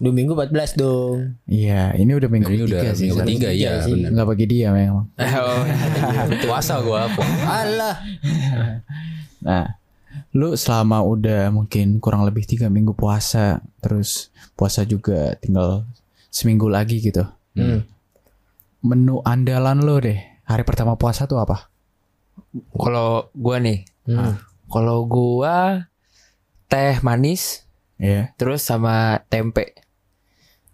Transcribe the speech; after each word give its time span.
Dua 0.00 0.10
minggu 0.10 0.32
14 0.32 0.80
dong. 0.80 1.36
Iya, 1.44 1.92
ini 1.92 2.16
udah 2.16 2.24
minggu 2.26 2.48
Ini 2.48 2.64
udah 2.64 2.80
ketiga 2.80 2.92
sih. 2.96 3.02
minggu 3.04 3.20
ketiga 3.20 3.48
ya 3.52 3.72
sih. 3.84 3.92
benar. 3.94 4.08
Nggak 4.16 4.28
bagi 4.32 4.46
dia 4.48 4.68
memang. 4.72 5.04
Oh, 5.40 5.60
Puasa 6.40 6.80
gua 6.80 7.04
alah. 7.44 7.96
Nah, 9.40 9.76
lu 10.32 10.52
selama 10.52 11.00
udah 11.00 11.48
mungkin 11.48 11.96
kurang 11.96 12.24
lebih 12.24 12.44
tiga 12.44 12.68
minggu 12.68 12.92
puasa, 12.92 13.60
terus 13.80 14.28
puasa 14.52 14.84
juga 14.84 15.32
tinggal 15.36 15.88
seminggu 16.28 16.68
lagi 16.68 17.00
gitu. 17.00 17.24
Hmm. 17.56 17.84
Menu 18.80 19.20
andalan 19.22 19.80
lu 19.80 19.96
deh 19.96 20.16
hari 20.44 20.64
pertama 20.64 20.96
puasa 20.96 21.24
tuh 21.24 21.40
apa? 21.40 21.68
Kalau 22.70 23.28
gua 23.32 23.60
nih, 23.60 23.84
Hmm. 24.04 24.36
kalau 24.68 25.04
gua 25.04 25.88
teh 26.66 27.00
manis 27.00 27.64
Iya. 27.96 28.32
terus 28.36 28.60
sama 28.60 29.24
tempe. 29.28 29.72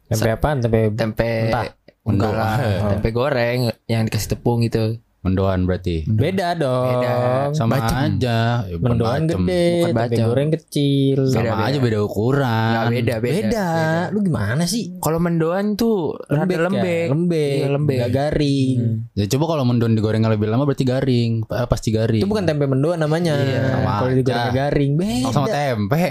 Tempe 0.06 0.28
apaan? 0.30 0.62
Tempe 0.62 0.95
Tempe 0.95 1.28
Mentah. 1.51 1.66
enggak 2.06 2.33
lah, 2.38 2.56
tempe 2.95 3.09
goreng 3.10 3.74
yang 3.91 4.06
dikasih 4.06 4.38
tepung 4.38 4.62
gitu. 4.62 5.02
Mendoan 5.26 5.60
berarti. 5.62 6.06
beda 6.06 6.54
dong. 6.54 6.86
Beda. 6.96 7.14
Sama 7.50 7.76
Bacem. 7.76 7.96
aja. 8.14 8.38
Ya, 8.62 8.76
Mendoan 8.76 9.24
bacem. 9.24 9.42
gede, 9.42 9.66
Bukan 9.82 9.92
bacem. 9.92 10.24
goreng 10.24 10.50
kecil. 10.52 11.18
Sama 11.26 11.42
Beda, 11.52 11.66
aja 11.66 11.78
beda. 11.78 11.98
ukuran. 12.00 12.46
Enggak 12.70 12.86
beda, 12.88 13.14
beda. 13.16 13.34
Beda. 13.42 13.68
Lu 14.08 14.18
gimana 14.20 14.62
sih? 14.64 14.96
Kalau 14.96 15.18
mendoan 15.18 15.74
tuh 15.74 15.96
rada 16.24 16.46
ya? 16.46 16.62
lembek. 16.62 17.06
Lembek. 17.08 17.56
Iya, 17.56 17.68
lembek. 17.68 17.96
Nggak 17.98 18.12
garing. 18.12 18.78
Ya 19.12 19.24
coba 19.28 19.45
kalau 19.48 19.64
mendoan 19.64 19.92
digoreng 19.92 20.23
lebih 20.23 20.46
lama 20.46 20.62
berarti 20.62 20.84
garing. 20.84 21.42
Pa- 21.42 21.66
Pasti 21.66 21.90
garing. 21.90 22.20
Itu 22.20 22.29
bukan 22.29 22.45
tempe 22.45 22.64
mendoan 22.64 22.98
namanya. 22.98 23.34
Iya, 23.36 23.82
Kalau 23.82 24.12
digoreng 24.12 24.54
garing 24.54 24.92
beda. 24.95 25.24
Oh, 25.24 25.32
sama 25.32 25.48
tempe. 25.48 26.02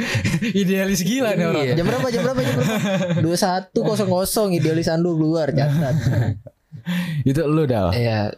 Idealis 0.54 1.00
gila 1.00 1.32
nih 1.32 1.46
orang. 1.46 1.64
Iya. 1.64 1.74
Jam 1.74 1.86
berapa? 1.86 2.06
Jam 2.08 2.20
berapa? 2.22 2.40
Jam 2.40 2.54
berapa? 2.54 2.74
Dua 3.20 3.36
satu 3.36 3.80
kosong 3.80 4.08
kosong 4.08 4.48
idealis 4.52 4.86
Ando 4.86 5.12
keluar 5.12 5.50
catat. 5.50 5.94
Itu 7.28 7.44
lu 7.44 7.64
dah. 7.64 7.92
Iya, 7.92 8.32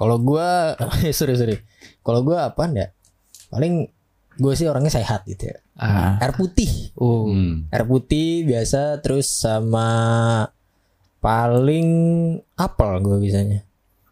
Kalau 0.00 0.16
gua, 0.16 0.72
sorry 1.12 1.36
sorry. 1.36 1.60
Kalau 2.00 2.24
gua 2.24 2.48
apa 2.48 2.64
ya? 2.72 2.88
Paling 3.52 3.92
gue 4.32 4.52
sih 4.56 4.64
orangnya 4.64 4.88
sehat 4.88 5.28
gitu 5.28 5.52
ya. 5.52 5.60
Ah. 5.76 6.16
Air 6.16 6.32
putih, 6.32 6.88
Uh. 6.96 7.28
Hmm. 7.28 7.54
air 7.68 7.84
putih 7.84 8.48
biasa 8.48 8.96
terus 8.98 9.28
sama 9.28 9.88
paling 11.20 11.88
apel 12.54 12.90
gue 13.00 13.16
bisanya. 13.20 13.60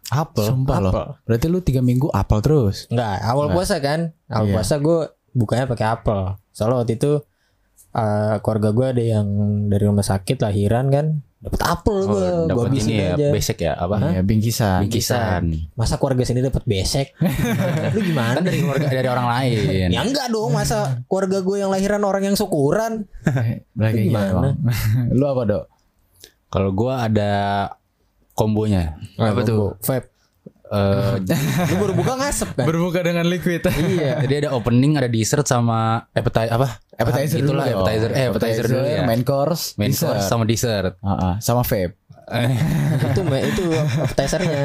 Apel. 0.09 0.45
Sumpah 0.45 0.77
loh. 0.79 0.91
Apel. 0.91 1.07
Berarti 1.23 1.45
lu 1.47 1.59
tiga 1.59 1.81
minggu 1.81 2.09
apel 2.09 2.39
terus. 2.39 2.85
Enggak, 2.89 3.21
awal 3.23 3.45
Enggak. 3.47 3.55
puasa 3.55 3.75
kan. 3.79 3.99
Awal 4.27 4.45
Iya. 4.45 4.53
puasa 4.53 4.73
gue 4.77 4.99
bukanya 5.31 5.65
pakai 5.65 5.87
apel. 5.87 6.19
Soalnya 6.51 6.77
waktu 6.77 6.93
itu 6.95 7.11
eh, 7.89 8.35
keluarga 8.39 8.69
gue 8.69 8.85
ada 8.87 9.03
yang 9.03 9.27
dari 9.65 9.83
rumah 9.83 10.05
sakit 10.05 10.37
lahiran 10.39 10.93
kan, 10.93 11.25
dapat 11.39 11.61
apel 11.63 11.95
Oh, 12.03 12.05
gue, 12.11 12.27
gue 12.51 12.63
habisin 12.67 12.91
ini 12.91 12.99
ya, 12.99 13.15
aja. 13.15 13.27
basic 13.31 13.57
ya, 13.63 13.73
apa? 13.79 13.95
Ya, 14.11 14.21
bingkisan. 14.27 14.83
Bingkisan. 14.83 15.71
Masa 15.71 15.95
keluarga 15.95 16.27
sini 16.27 16.43
dapat 16.43 16.67
besek? 16.67 17.15
Lu 17.95 17.99
gimana? 18.03 18.43
Kan 18.43 18.43
dari 18.43 18.59
keluarga 18.59 18.87
dari 18.91 19.07
orang 19.07 19.27
lain. 19.31 19.87
Ya 19.87 20.03
enggak 20.03 20.27
dong, 20.35 20.51
masa 20.51 20.99
keluarga 21.07 21.39
gue 21.39 21.57
yang 21.63 21.71
lahiran 21.71 22.03
orang 22.03 22.27
yang 22.27 22.35
syukuran? 22.35 23.07
Lu 23.79 23.87
gimana? 23.87 24.51
gimana? 24.51 24.51
lu 25.17 25.23
apa, 25.31 25.41
Dok? 25.47 25.65
Kalau 26.49 26.69
gua 26.73 27.05
ada 27.07 27.31
kombonya. 28.33 28.97
Apa 29.15 29.45
tuh? 29.45 29.77
Vape. 29.85 30.18
Eh, 30.69 31.17
Lu 31.69 31.75
baru 31.81 31.93
buka 31.97 32.13
ngasep 32.15 32.53
kan? 32.53 32.65
Berbuka 32.65 33.01
dengan 33.01 33.25
liquid. 33.25 33.65
iya. 33.89 34.21
jadi 34.21 34.45
ada 34.45 34.49
opening, 34.53 34.95
ada 34.95 35.09
dessert 35.09 35.41
sama 35.43 36.05
appetizer 36.13 36.53
apa? 36.53 36.77
Appetizer 36.93 37.35
Ah, 37.35 37.41
itulah 37.41 37.65
dulu 37.65 37.77
appetizer. 37.81 38.09
Eh, 38.11 38.25
appetizer, 38.29 38.65
dulu 38.67 38.85
ya. 38.85 39.01
Main 39.01 39.21
course, 39.23 39.73
Main 39.75 39.89
dessert. 39.89 40.13
course 40.13 40.25
sama 40.25 40.43
dessert. 40.45 40.93
Ah, 41.01 41.09
ah, 41.09 41.35
sama 41.41 41.65
vape. 41.65 41.97
itu 43.09 43.21
me- 43.25 43.41
itu 43.43 43.65
appetizernya. 43.73 44.61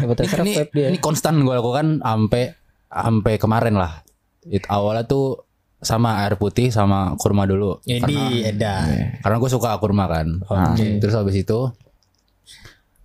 Appetizer 0.00 0.38
ini, 0.40 0.52
vape 0.56 0.72
dia. 0.72 0.86
ini 0.88 0.96
konstan 0.96 1.36
gue 1.38 1.52
lakukan 1.52 2.00
sampai 2.00 2.56
sampai 2.88 3.34
kemarin 3.36 3.76
lah. 3.76 4.00
It 4.42 4.64
awalnya 4.66 5.04
tuh 5.04 5.44
sama 5.76 6.24
air 6.24 6.40
putih 6.40 6.72
sama 6.72 7.12
kurma 7.14 7.44
dulu. 7.44 7.76
Jadi 7.84 8.48
edan. 8.48 9.20
Karena 9.20 9.36
gue 9.36 9.50
suka 9.52 9.76
kurma 9.76 10.08
kan. 10.08 10.40
Oke. 10.40 10.96
Terus 10.96 11.12
habis 11.12 11.36
itu 11.36 11.68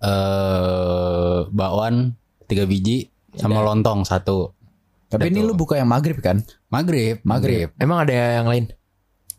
eh 0.00 1.38
bakwan 1.48 2.16
tiga 2.52 2.68
biji 2.68 3.08
sama 3.32 3.64
lontong 3.64 4.04
satu. 4.04 4.52
Tapi 5.08 5.28
ini 5.28 5.44
lu 5.44 5.52
buka 5.56 5.76
yang 5.76 5.88
maghrib 5.88 6.20
kan? 6.20 6.40
Maghrib, 6.72 7.20
maghrib. 7.24 7.72
Emang 7.76 8.04
ada 8.04 8.12
yang 8.12 8.48
lain? 8.48 8.64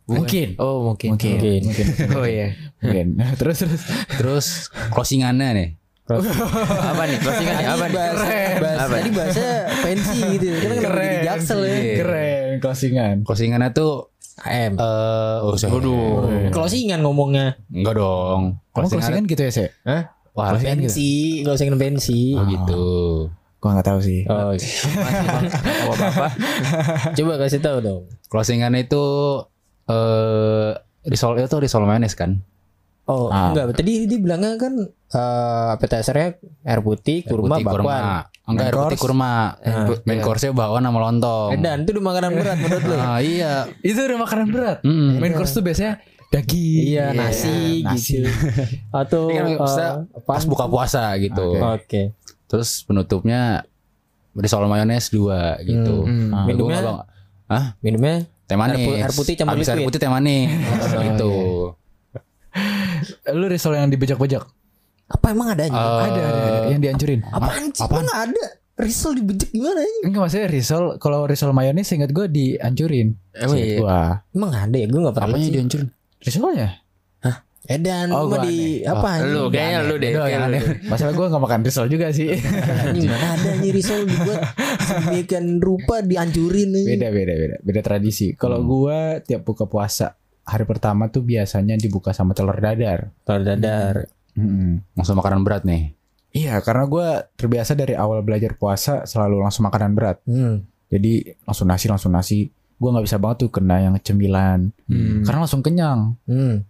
Mungkin. 0.06 0.60
Oh 0.60 0.94
mungkin. 0.94 1.16
Mungkin. 1.16 1.34
Mungkin. 1.40 1.62
Mungkin. 1.70 1.88
Oh 2.14 2.26
iya. 2.28 2.54
Mungkin. 2.84 3.08
terus 3.40 3.58
terus. 3.64 3.84
Terus 4.20 4.48
closingannya 4.92 5.50
nih. 5.56 5.70
apa 6.92 7.04
nih? 7.08 7.18
Closingan 7.24 7.56
apa 7.64 7.86
nih? 7.88 7.96
bahasa, 7.96 8.28
bahasa, 8.60 8.86
tadi 8.92 9.10
bahasa 9.16 9.46
fancy 9.80 10.20
gitu. 10.36 10.46
Kan 10.52 10.70
kenapa 10.76 10.84
Keren. 10.84 11.08
jadi 11.08 11.28
jaksel 11.32 11.60
ya? 11.64 11.72
Iya. 11.72 11.94
Keren 11.96 12.50
closingan. 12.60 13.16
Closingannya 13.24 13.70
tuh 13.72 13.94
AM. 14.44 14.74
eh 14.76 15.38
oh, 15.40 15.56
sorry. 15.56 16.52
Closingan 16.52 17.00
ngomongnya. 17.02 17.56
Enggak 17.72 17.96
dong. 17.98 18.60
Kamu 18.76 18.88
closingan 18.92 19.24
gitu 19.32 19.42
ya, 19.48 19.52
Se? 19.56 19.66
Hah? 19.88 20.12
Wah, 20.34 20.50
Closingan 20.52 20.78
gitu. 20.78 20.90
Pensi, 20.90 21.12
closingan 21.42 21.78
pensi. 21.78 22.20
oh, 22.34 22.44
gitu. 22.44 22.86
Gua 23.58 23.70
nggak 23.72 23.88
tahu 23.88 24.00
sih. 24.02 24.26
Oh, 24.26 24.52
Apa-apa. 24.52 26.28
coba 27.18 27.34
kasih 27.40 27.62
tahu 27.62 27.78
dong. 27.80 28.02
Closingannya 28.28 28.84
itu 28.84 29.04
eh 29.86 30.72
risol 31.06 31.38
itu 31.38 31.58
risol 31.58 31.84
mayonnaise 31.84 32.16
kan? 32.16 32.42
Oh, 33.04 33.28
Ah. 33.28 33.52
enggak. 33.52 33.76
Tadi 33.76 34.08
dia 34.08 34.18
bilangnya 34.18 34.56
kan 34.56 34.74
eh 34.88 35.68
appetizernya 35.72 36.40
air 36.64 36.82
putih, 36.82 37.22
Air 37.22 37.30
kurma, 37.30 37.56
putih, 37.56 37.66
bakwan. 37.66 38.04
Enggak 38.44 38.66
air 38.66 38.76
putih 38.76 38.98
kurma. 38.98 39.34
Ah, 39.60 39.88
Main 40.02 40.18
iya. 40.18 40.24
course-nya 40.24 40.52
bakwan 40.52 40.84
sama 40.84 41.00
lontong. 41.02 41.50
Edan, 41.54 41.78
itu 41.84 41.90
udah 41.94 42.06
makanan 42.06 42.32
berat 42.34 42.58
menurut 42.58 42.84
lu. 42.84 42.96
Ah, 42.98 43.20
iya. 43.22 43.54
Itu 43.80 44.00
udah 44.02 44.18
makanan 44.18 44.48
berat. 44.50 44.78
Mm. 44.82 45.20
Main 45.20 45.34
course 45.36 45.52
tuh 45.52 45.62
biasanya 45.62 46.00
daging. 46.34 46.84
Iya, 46.90 47.06
nasi, 47.12 47.56
nasi. 47.80 48.20
gitu. 48.20 48.30
Atau 49.00 49.30
kan 49.30 49.46
maksudnya 49.52 49.90
pas 50.24 50.44
buka 50.44 50.66
puasa 50.66 51.14
gitu. 51.18 51.56
Oke. 51.56 52.18
Terus 52.46 52.82
penutupnya 52.82 53.62
risol 54.34 54.66
mayonnaise 54.66 55.08
dua 55.08 55.62
gitu. 55.62 56.04
Hmm. 56.04 56.34
Ah, 56.34 56.42
gua 56.42 56.50
Minumnya? 56.50 56.76
nggak 56.76 56.90
bang- 56.90 57.08
Hah? 57.46 57.66
Minumnya 57.80 58.16
Teh 58.44 58.58
manis. 58.58 58.76
Air 58.76 58.84
pu- 58.84 58.98
air 58.98 59.14
putih 59.14 59.34
campur 59.36 59.56
air 59.56 59.62
liquid. 59.64 59.86
putih 59.88 60.00
teh 60.00 60.10
manis. 60.10 60.50
gitu. 61.06 61.34
Lu 63.30 63.46
risol 63.46 63.74
yang 63.76 63.88
dibejak-bejak? 63.88 64.44
apa 65.06 65.30
emang 65.30 65.54
ada 65.54 65.64
aja? 65.64 65.72
Eh, 65.72 66.02
ada, 66.02 66.22
ada, 66.24 66.40
ada. 66.42 66.60
Yang 66.68 66.80
dihancurin. 66.82 67.20
Apaan 67.24 67.70
sih? 67.70 67.84
Apaan? 67.84 68.08
ada. 68.10 68.46
Risol 68.74 69.14
dibejek 69.16 69.54
gimana 69.54 69.78
ya? 69.78 69.92
Enggak 70.02 70.22
maksudnya 70.24 70.48
risol 70.50 70.84
kalau 70.98 71.24
risol 71.24 71.54
mayones 71.54 71.86
ingat 71.88 72.10
gue 72.10 72.26
dihancurin. 72.26 73.14
Emang 73.32 73.54
iya? 73.56 73.78
gua. 73.78 74.00
Emang 74.28 74.52
ada 74.52 74.74
ya? 74.74 74.88
Gue 74.90 75.00
gak 75.00 75.14
pernah 75.14 75.30
Apanya 75.30 75.46
sih. 75.46 75.54
dihancurin? 75.54 75.88
Risolnya? 76.24 76.80
Edan, 77.64 78.12
Oh, 78.12 78.28
lu 78.28 78.36
mah 78.36 78.44
gua 78.44 78.46
di 78.46 78.84
apa? 78.84 79.24
Lu 79.24 79.48
kayaknya 79.48 79.80
lu 79.88 79.96
deh. 79.96 80.12
Yang 80.12 80.20
lu 80.20 80.28
aneh. 80.28 80.60
deh. 80.60 80.64
Masalah 80.84 81.16
gue 81.16 81.26
gak 81.32 81.40
makan 81.40 81.62
risol 81.64 81.88
juga 81.88 82.12
sih. 82.12 82.28
Ini 82.92 83.08
mana 83.08 83.28
ada 83.40 83.52
nih 83.56 83.72
risol 83.72 84.04
dibuat 84.04 84.52
sedemikian 84.84 85.64
rupa 85.64 86.04
dihancurin 86.04 86.76
aja. 86.76 86.84
beda 86.86 87.08
beda 87.10 87.34
beda 87.34 87.56
beda 87.64 87.80
tradisi. 87.82 88.36
Kalau 88.36 88.60
Hmm. 88.60 88.68
gua 88.68 88.98
tiap 89.20 89.48
buka 89.48 89.64
puasa 89.64 90.20
hari 90.44 90.68
pertama 90.68 91.08
tuh 91.08 91.24
biasanya 91.24 91.80
dibuka 91.80 92.12
sama 92.12 92.36
telur 92.36 92.60
dadar. 92.60 93.16
Telur 93.24 93.48
dadar. 93.48 94.12
Mm-mm. 94.36 94.84
Langsung 94.94 95.16
makanan 95.16 95.42
berat 95.42 95.64
nih. 95.64 95.96
Iya, 96.36 96.60
karena 96.60 96.84
gua 96.84 97.32
terbiasa 97.32 97.80
dari 97.80 97.96
awal 97.96 98.20
belajar 98.22 98.60
puasa 98.60 99.08
selalu 99.08 99.40
langsung 99.40 99.64
makanan 99.64 99.96
berat. 99.96 100.20
Hmm. 100.26 100.68
Jadi 100.92 101.32
langsung 101.48 101.72
nasi 101.72 101.88
langsung 101.88 102.12
nasi. 102.12 102.52
Gua 102.84 103.00
nggak 103.00 103.08
bisa 103.08 103.18
banget 103.24 103.48
tuh 103.48 103.50
kena 103.56 103.80
yang 103.80 103.96
cemilan. 104.04 104.76
Hmm. 104.92 105.24
Karena 105.24 105.40
langsung 105.48 105.64
kenyang. 105.64 106.20
Hmm. 106.28 106.68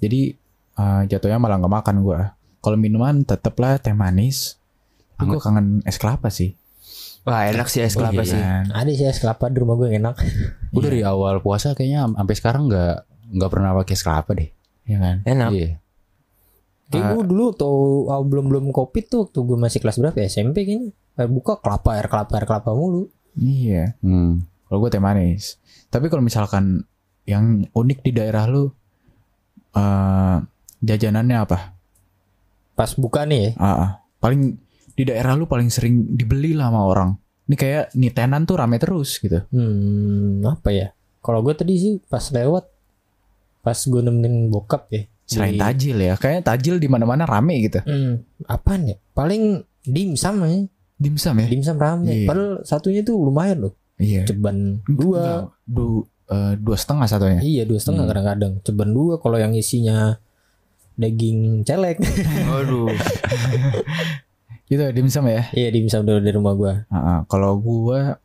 Jadi 0.00 0.32
eh, 0.80 1.02
jatuhnya 1.04 1.36
malah 1.36 1.60
nggak 1.60 1.74
makan 1.84 1.96
gua. 2.00 2.32
Kalau 2.64 2.76
minuman 2.80 3.20
tetaplah 3.28 3.76
teh 3.76 3.92
manis. 3.92 4.56
Gue 5.20 5.36
kangen 5.36 5.84
es 5.84 6.00
kelapa 6.00 6.32
sih. 6.32 6.56
Wah 7.28 7.52
enak 7.52 7.68
sih 7.68 7.84
es 7.84 7.92
kelapa 7.92 8.24
iya. 8.24 8.32
sih. 8.32 8.40
Kan. 8.40 8.64
Ada 8.72 8.90
sih 8.96 9.04
es 9.04 9.20
kelapa 9.20 9.52
di 9.52 9.60
rumah 9.60 9.76
gue 9.76 9.92
yang 9.92 10.08
enak. 10.08 10.16
Gue 10.72 10.82
dari 10.86 11.04
awal 11.04 11.44
puasa 11.44 11.76
kayaknya 11.76 12.08
am- 12.08 12.16
sampai 12.16 12.34
sekarang 12.38 12.62
nggak 12.70 12.96
nggak 13.36 13.50
pernah 13.52 13.76
pakai 13.76 13.92
es 13.92 14.02
kelapa 14.06 14.30
deh. 14.32 14.48
Iya 14.88 14.98
kan? 15.02 15.16
Enak. 15.28 15.50
Iya. 15.52 15.70
Kayak 16.90 17.06
gue 17.14 17.24
dulu 17.28 17.46
tuh 17.54 18.08
awal 18.10 18.24
belum 18.26 18.46
belum 18.50 18.64
kopi 18.72 19.04
tuh 19.06 19.28
waktu 19.28 19.38
gue 19.44 19.58
masih 19.60 19.78
kelas 19.84 20.00
berapa 20.00 20.16
ya 20.16 20.26
SMP 20.32 20.64
kayaknya. 20.64 20.90
Air 21.20 21.28
buka 21.28 21.60
kelapa 21.60 22.00
air 22.00 22.08
kelapa 22.08 22.32
air 22.40 22.46
kelapa 22.48 22.70
mulu. 22.72 23.12
Iya. 23.36 23.94
Hmm. 24.00 24.40
Kalau 24.70 24.78
gue 24.78 24.88
teh 24.88 25.02
manis. 25.02 25.58
Tapi 25.90 26.06
kalau 26.06 26.22
misalkan 26.22 26.86
yang 27.26 27.66
unik 27.68 27.98
di 28.00 28.12
daerah 28.14 28.46
lu 28.46 28.70
eh 29.70 30.36
jajanannya 30.80 31.36
apa? 31.36 31.58
Pas 32.72 32.94
buka 32.94 33.26
nih 33.26 33.50
ya. 33.50 33.50
Ah, 33.58 33.66
ah. 33.68 33.90
paling 34.20 34.56
di 34.94 35.02
daerah 35.02 35.34
lu 35.34 35.44
paling 35.44 35.68
sering 35.68 36.14
dibeli 36.14 36.54
lah 36.54 36.70
sama 36.70 36.86
orang. 36.86 37.10
Ini 37.50 37.56
kayak 37.58 37.84
Nitenan 37.98 38.46
tuh 38.46 38.56
rame 38.56 38.78
terus 38.78 39.18
gitu. 39.18 39.42
Hmm, 39.50 40.38
apa 40.46 40.70
ya? 40.70 40.94
Kalau 41.18 41.42
gue 41.42 41.52
tadi 41.52 41.74
sih 41.76 41.94
pas 42.00 42.22
lewat 42.22 42.64
pas 43.60 43.76
gue 43.76 44.00
nemenin 44.00 44.48
bokap 44.48 44.88
ya 44.88 45.04
Selain 45.28 45.52
di- 45.52 45.60
tajil 45.60 45.96
ya, 46.00 46.14
kayaknya 46.16 46.42
tajil 46.42 46.74
di 46.78 46.88
mana-mana 46.90 47.22
rame 47.22 47.62
gitu. 47.62 47.78
Hmm, 47.82 48.22
apaan 48.46 48.90
ya? 48.90 48.96
Paling 49.14 49.62
dimsum 49.82 50.42
aja. 50.42 50.66
Dimsum 50.98 51.34
ya? 51.38 51.46
Dimsum 51.48 51.76
rame. 51.78 52.06
Iya. 52.06 52.26
Padahal 52.26 52.52
satunya 52.66 53.00
tuh 53.00 53.14
lumayan 53.18 53.62
loh. 53.62 53.74
Iya. 54.00 54.24
Ceban 54.24 54.80
dua. 54.82 55.52
Du, 55.62 56.02
eh, 56.26 56.56
dua 56.56 56.74
setengah 56.74 57.04
satunya. 57.04 57.38
Iya 57.38 57.62
dua 57.62 57.76
setengah 57.76 58.02
Hmm. 58.02 58.10
kadang-kadang. 58.10 58.52
Ceban 58.62 58.90
dua 58.90 59.14
kalau 59.16 59.36
yang 59.36 59.52
isinya 59.52 60.16
daging 60.94 61.62
celek. 61.62 62.00
Waduh. 62.50 62.88
Gitu 64.64 64.86
dimsum 64.92 65.26
ya. 65.26 65.50
iya 65.50 65.68
dimsum 65.68 66.06
dulu 66.06 66.18
di 66.18 66.30
rumah 66.30 66.54
gua. 66.54 66.74
Heeh, 66.86 67.18
kalau 67.26 67.58
gua 67.58 68.22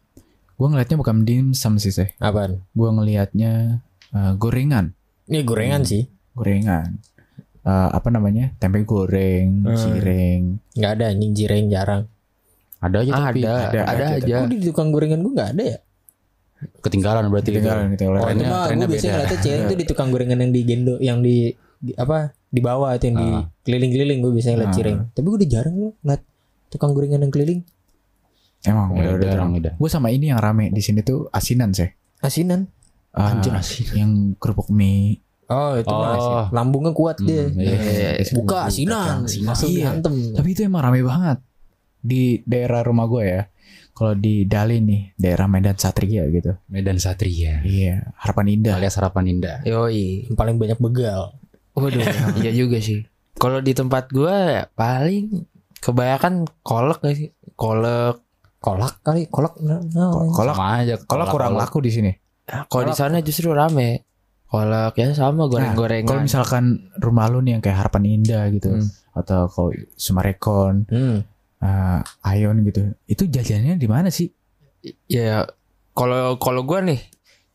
gua 0.56 0.68
ngelihatnya 0.69 0.95
bukan 0.95 1.25
dimsum 1.25 1.75
sih 1.75 1.89
sih. 1.89 2.10
Apaan? 2.19 2.62
Gua 2.71 2.94
ngelihatnya 2.94 3.81
eh, 4.12 4.33
gorengan, 4.38 4.94
Ini 5.25 5.42
gorengan 5.42 5.81
Hmm. 5.81 5.89
sih. 5.89 6.04
gorengan. 6.31 7.01
Eh, 7.60 7.89
apa 7.92 8.07
namanya? 8.07 8.54
Tempe 8.56 8.86
goreng, 8.86 9.66
Hmm. 9.66 9.74
cireng. 9.74 10.42
nggak 10.71 10.92
ada 10.94 11.06
anjing 11.10 11.33
jireng 11.33 11.66
jarang. 11.68 12.06
Ada 12.77 12.98
aja 13.00 13.12
tapi 13.13 13.42
ada, 13.42 13.54
ada, 13.66 13.80
ada, 13.83 13.86
ada. 13.88 14.06
aja. 14.18 14.36
Kok 14.38 14.50
di 14.50 14.57
tukang 14.62 14.89
gorengan 14.89 15.19
gua 15.19 15.31
nggak 15.33 15.50
ada 15.51 15.63
ya? 15.66 15.77
ketinggalan 16.81 17.24
berarti 17.27 17.50
gitu. 17.51 17.62
Ketinggalan 17.62 17.86
gitu. 17.92 18.04
Oh, 18.06 18.13
itu 18.13 18.24
Trennya- 18.25 18.50
mah 18.50 18.66
trennya 18.66 18.86
gue 18.86 18.92
biasanya 18.92 19.12
beda. 19.12 19.19
ngeliatnya 19.19 19.39
cireng 19.39 19.62
tuh 19.63 19.75
di 19.75 19.86
tukang 19.92 20.10
gorengan 20.10 20.38
yang 20.39 20.51
di 20.51 20.62
gendo, 20.63 20.94
yang 21.00 21.18
di, 21.19 21.36
di- 21.77 21.95
apa 21.95 22.18
di 22.48 22.62
bawah 22.63 22.89
itu 22.92 23.06
yang 23.06 23.18
di 23.18 23.27
Ah. 23.27 23.44
keliling-keliling 23.62 24.19
gue 24.19 24.31
biasanya 24.31 24.56
ngeliat 24.56 24.72
Ah. 24.72 24.75
cireng. 24.75 24.98
Tapi 25.12 25.25
gue 25.25 25.36
udah 25.36 25.50
jarang 25.51 25.75
loh 25.75 25.92
ngeliat 26.00 26.22
tukang 26.69 26.92
gorengan 26.92 27.19
yang 27.19 27.30
keliling. 27.30 27.62
Emang 28.63 28.88
Ya, 28.89 28.98
udah 28.98 29.12
udah 29.12 29.12
jarang, 29.21 29.30
jarang. 29.30 29.50
udah. 29.62 29.74
Gue 29.78 29.89
sama 29.92 30.07
ini 30.10 30.25
yang 30.28 30.39
rame 30.39 30.66
di 30.68 30.81
sini 30.81 31.00
tuh 31.01 31.30
asinan 31.30 31.69
sih. 31.69 31.89
Asinan. 32.19 32.66
Eh, 33.12 33.21
Anjir, 33.21 33.54
asinan. 33.54 33.94
Yang 33.94 34.12
kerupuk 34.36 34.68
mie. 34.69 35.21
Oh 35.45 35.78
itu 35.78 35.86
mah 35.86 36.18
Oh. 36.18 36.45
lambungnya 36.50 36.89
kuat 36.92 37.21
dia. 37.21 37.45
Hmm, 37.45 37.54
iya. 37.56 37.78
Iya, 37.78 38.10
iya. 38.18 38.33
Buka 38.33 38.66
asinan, 38.66 39.21
langsung 39.21 39.69
Iya. 39.69 39.94
dihantem. 39.94 40.13
Tapi 40.33 40.50
itu 40.50 40.62
emang 40.63 40.81
rame 40.81 41.04
banget 41.04 41.38
di 42.06 42.24
daerah 42.44 42.81
rumah 42.81 43.06
gue 43.06 43.24
ya. 43.25 43.42
Kalau 43.92 44.12
di 44.12 44.44
Dali 44.44 44.78
nih, 44.78 45.16
daerah 45.16 45.48
Medan 45.48 45.74
Satria 45.74 46.28
gitu. 46.28 46.52
Medan 46.68 46.96
Satria. 46.96 47.63
Iya, 47.63 48.12
Harapan 48.18 48.52
Indah. 48.52 48.75
Alias 48.75 48.96
harapan 48.96 49.24
indah. 49.31 49.57
Yoi. 49.63 50.28
Yang 50.28 50.36
paling 50.36 50.56
banyak 50.56 50.75
begal. 50.78 51.40
Waduh, 51.74 52.04
iya 52.40 52.52
juga 52.52 52.78
sih. 52.78 53.07
Kalau 53.34 53.60
di 53.60 53.72
tempat 53.72 54.07
gua 54.10 54.36
ya 54.54 54.63
paling 54.69 55.48
kebanyakan 55.80 56.44
kolek 56.62 57.00
gak 57.00 57.16
sih? 57.16 57.30
Kolek. 57.54 58.19
Kolak 58.60 59.00
kali, 59.00 59.30
kolak. 59.30 59.56
Nah, 59.60 59.80
nah, 59.86 60.10
Ko- 60.10 60.34
Kolak, 60.34 60.56
Sama 60.56 60.68
aja. 60.80 60.96
kolak 61.00 61.28
kurang 61.30 61.54
laku 61.54 61.80
di 61.80 61.92
sini. 61.92 62.12
Kalau 62.66 62.84
di 62.84 62.94
sana 62.94 63.22
justru 63.22 63.50
rame. 63.50 64.04
Kolek 64.46 64.94
ya 64.96 65.13
sama 65.13 65.46
goreng-gorengan. 65.46 66.06
Kalau 66.06 66.22
misalkan 66.22 66.63
rumah 66.96 67.28
lu 67.28 67.40
nih 67.40 67.56
yang 67.56 67.62
kayak 67.62 67.78
Harapan 67.80 68.04
Indah 68.12 68.44
gitu, 68.50 68.72
Hmm. 68.72 68.88
atau 69.13 69.46
kalau 69.48 69.69
Sumarekon, 69.96 70.84
Hmm. 70.86 71.18
Eh, 71.65 72.00
Ayon 72.23 72.62
gitu, 72.63 72.81
itu 73.06 73.23
jajannya 73.25 73.75
di 73.75 73.88
mana 73.88 74.07
sih? 74.09 74.29
ya 75.09 75.50
kalau 75.91 76.38
kalau 76.38 76.62
gua 76.62 76.77
nih, 76.79 77.01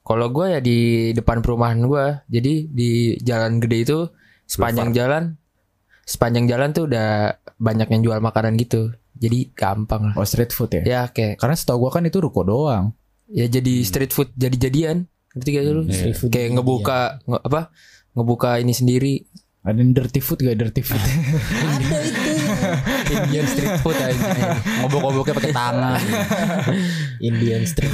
kalau 0.02 0.26
gua 0.28 0.50
ya 0.50 0.60
di 0.60 0.78
depan 1.12 1.38
perumahan 1.40 1.78
gua. 1.80 2.26
Jadi 2.26 2.66
di 2.66 2.90
jalan 3.20 3.58
gede 3.58 3.78
itu 3.84 3.98
sepanjang 4.44 4.90
jalan 4.90 5.38
sepanjang 6.02 6.50
jalan 6.50 6.74
tuh 6.74 6.90
udah 6.90 7.30
banyak 7.54 7.86
yang 7.88 8.02
jual 8.02 8.18
makanan 8.18 8.58
gitu. 8.58 8.90
Jadi 9.14 9.54
gampang 9.54 10.10
lah. 10.10 10.14
Oh 10.16 10.26
street 10.26 10.50
food 10.50 10.74
ya? 10.74 10.82
Ya 10.82 11.00
kayak 11.06 11.38
Karena 11.38 11.54
setahu 11.54 11.86
gua 11.86 11.90
kan 11.92 12.02
itu 12.02 12.18
ruko 12.18 12.42
doang. 12.42 12.90
ya 13.30 13.46
jadi 13.46 13.86
street 13.86 14.10
food 14.10 14.34
jadi-jadian. 14.34 15.06
Ngerti 15.30 15.48
gak 15.54 15.62
lu? 15.64 15.82
Iya. 15.86 15.94
Street 15.94 16.16
food 16.18 16.30
Kayak 16.34 16.42
jadi 16.42 16.54
ngebuka 16.58 17.00
nge- 17.22 17.44
apa? 17.46 17.60
Ngebuka 18.10 18.50
ini 18.58 18.74
sendiri. 18.74 19.14
Ada 19.62 19.76
yang 19.76 19.92
dirty 19.92 20.18
food 20.18 20.42
gak 20.42 20.56
dirty 20.58 20.82
food? 20.82 20.98
Ada 21.78 21.98
itu. 22.00 22.19
Indian 23.26 23.46
street 23.46 23.74
food 23.80 23.96
aja. 23.96 24.30
Ngobok-ngoboknya 24.84 25.34
pakai 25.36 25.52
tangan. 25.52 26.00
Indian 27.20 27.62
street. 27.66 27.92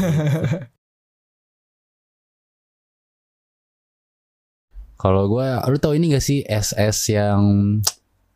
Kalau 4.96 5.28
gua, 5.28 5.60
lu 5.68 5.76
tau 5.76 5.92
ini 5.92 6.08
gak 6.10 6.24
sih 6.24 6.40
SS 6.42 7.12
yang 7.12 7.40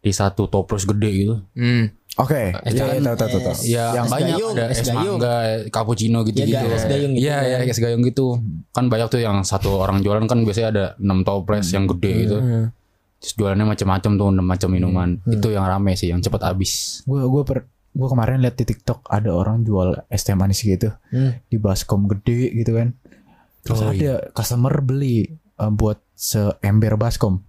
di 0.01 0.13
satu 0.13 0.49
toples 0.49 0.85
gede 0.85 1.11
gitu? 1.13 1.37
Hmm. 1.57 1.93
Oke, 2.19 2.51
Es 2.67 2.75
iya 2.75 2.91
gayung, 2.91 3.07
tahu 3.07 3.17
tahu 3.17 3.41
tahu. 3.41 3.57
Ya 3.65 3.87
Es 3.95 4.11
banyak 4.11 4.35
gayung, 4.35 4.53
ada 4.59 4.65
es 4.67 4.83
es, 4.83 4.91
mangga, 4.91 5.37
cappuccino 5.71 6.27
gitu-gitu. 6.27 6.59
Iya, 6.59 6.75
es 6.75 6.85
gayung 6.85 7.13
gitu 7.15 7.23
Iya, 7.23 7.37
kan. 7.39 7.49
iya, 7.49 7.71
es 7.71 7.79
gayung 7.81 8.03
gitu. 8.03 8.27
Kan 8.75 8.85
banyak 8.91 9.09
tuh 9.09 9.21
yang 9.23 9.47
satu 9.47 9.79
orang 9.79 10.03
jualan 10.03 10.27
kan 10.27 10.43
biasanya 10.43 10.69
ada 10.75 10.85
6 10.99 11.23
toples 11.23 11.71
yang 11.71 11.87
gede 11.87 12.13
gitu. 12.27 12.37
Hmm. 13.21 13.23
Terus 13.23 13.33
jualannya 13.37 13.67
macam-macam 13.69 14.11
tuh, 14.17 14.29
macam 14.35 14.69
minuman. 14.73 15.11
Itu 15.23 15.53
yang 15.53 15.69
rame 15.69 15.93
sih, 15.93 16.09
yang 16.09 16.19
cepat 16.19 16.41
habis. 16.43 17.05
Gue 17.05 17.21
gue 17.21 17.43
per 17.45 17.59
gue 17.91 18.09
kemarin 18.09 18.41
lihat 18.41 18.55
di 18.55 18.65
TikTok 18.65 19.05
ada 19.05 19.29
orang 19.29 19.61
jual 19.61 19.93
es 20.07 20.23
teh 20.23 20.33
manis 20.33 20.63
gitu 20.63 20.89
Hmm. 21.11 21.37
di 21.45 21.59
baskom 21.59 22.09
gede 22.09 22.49
gitu 22.55 22.75
kan. 22.75 22.97
Terus 23.61 23.79
Oh, 23.79 23.91
ada 23.91 24.33
customer 24.33 24.73
beli 24.81 25.29
eh, 25.29 25.71
buat 25.71 26.01
seember 26.15 26.97
baskom. 26.97 27.45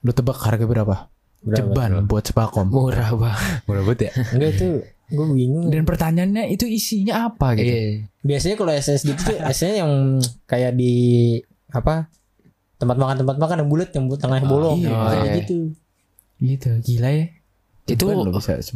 Lu 0.00 0.10
tebak 0.10 0.38
harga 0.38 0.64
berapa? 0.64 1.12
Berapa? 1.42 1.66
Ceban 1.68 2.08
buat 2.08 2.24
sepakom. 2.24 2.70
Murah 2.70 3.12
banget. 3.12 3.68
Murah 3.68 3.82
banget 3.84 4.00
ya? 4.00 4.12
Enggak 4.32 4.50
itu 4.54 4.68
gue 5.06 5.26
bingung. 5.28 5.66
Dan 5.68 5.84
pertanyaannya 5.84 6.48
itu 6.48 6.64
isinya 6.64 7.28
apa 7.28 7.52
gitu? 7.54 7.68
Iya. 7.68 7.84
Biasanya 8.22 8.56
kalau 8.56 8.72
SS 8.72 9.00
gitu 9.04 9.20
tuh 9.20 9.36
esnya 9.50 9.84
yang 9.84 9.92
kayak 10.46 10.72
di 10.72 10.94
apa 11.68 12.08
tempat 12.76 12.96
makan 12.96 13.16
tempat 13.18 13.36
makan 13.36 13.56
yang 13.64 13.70
bulat 13.70 13.88
yang 13.90 14.04
buat 14.06 14.20
tengahnya 14.20 14.46
bolong 14.46 14.78
iya. 14.78 14.92
Kayak 14.92 15.24
Iya. 15.24 15.34
gitu. 15.40 15.58
Gitu, 16.36 16.70
gila 16.84 17.08
ya. 17.10 17.26
Itu 17.86 18.04
kalau 18.04 18.28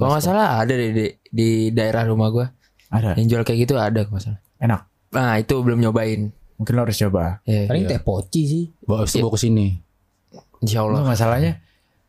nggak 0.09 0.23
salah 0.23 0.63
ada 0.63 0.73
deh 0.73 0.91
di, 0.91 1.07
di 1.29 1.49
daerah 1.71 2.07
rumah 2.07 2.31
gua 2.31 2.47
ada. 2.89 3.13
yang 3.15 3.29
jual 3.29 3.43
kayak 3.43 3.69
gitu 3.69 3.77
ada 3.77 4.03
kalau 4.03 4.19
salah. 4.19 4.41
Enak. 4.57 4.81
Nah 5.13 5.37
itu 5.37 5.55
belum 5.59 5.79
nyobain. 5.79 6.33
Mungkin 6.57 6.73
lo 6.73 6.85
harus 6.85 6.97
coba. 6.97 7.41
Ya, 7.45 7.65
Paling 7.67 7.85
Iya. 7.85 7.97
teh 7.97 8.01
poci 8.01 8.43
sih. 8.45 8.65
Bawa 8.81 9.05
itu 9.05 9.19
bawa 9.19 9.33
ke 9.33 9.41
sini. 9.41 9.67
insya 10.61 10.85
Allah. 10.85 11.01
Masalahnya 11.03 11.53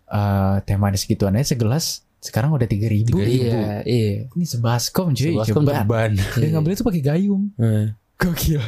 eh 0.08 0.56
teh 0.64 0.76
manis 0.76 1.04
gituan 1.04 1.36
aja 1.36 1.56
segelas 1.56 2.04
sekarang 2.22 2.54
udah 2.54 2.68
tiga 2.68 2.86
ribu. 2.86 3.18
Iya, 3.18 3.82
iya. 3.82 4.30
Ini 4.30 4.46
sebaskom 4.46 5.12
cuy. 5.12 5.34
Sebaskom 5.36 5.64
ceban. 5.66 6.14
Dia 6.14 6.48
ngambil 6.54 6.72
itu 6.72 6.84
pakai 6.84 7.02
gayung. 7.02 7.50
Hmm. 7.58 7.96
Gokil. 8.16 8.62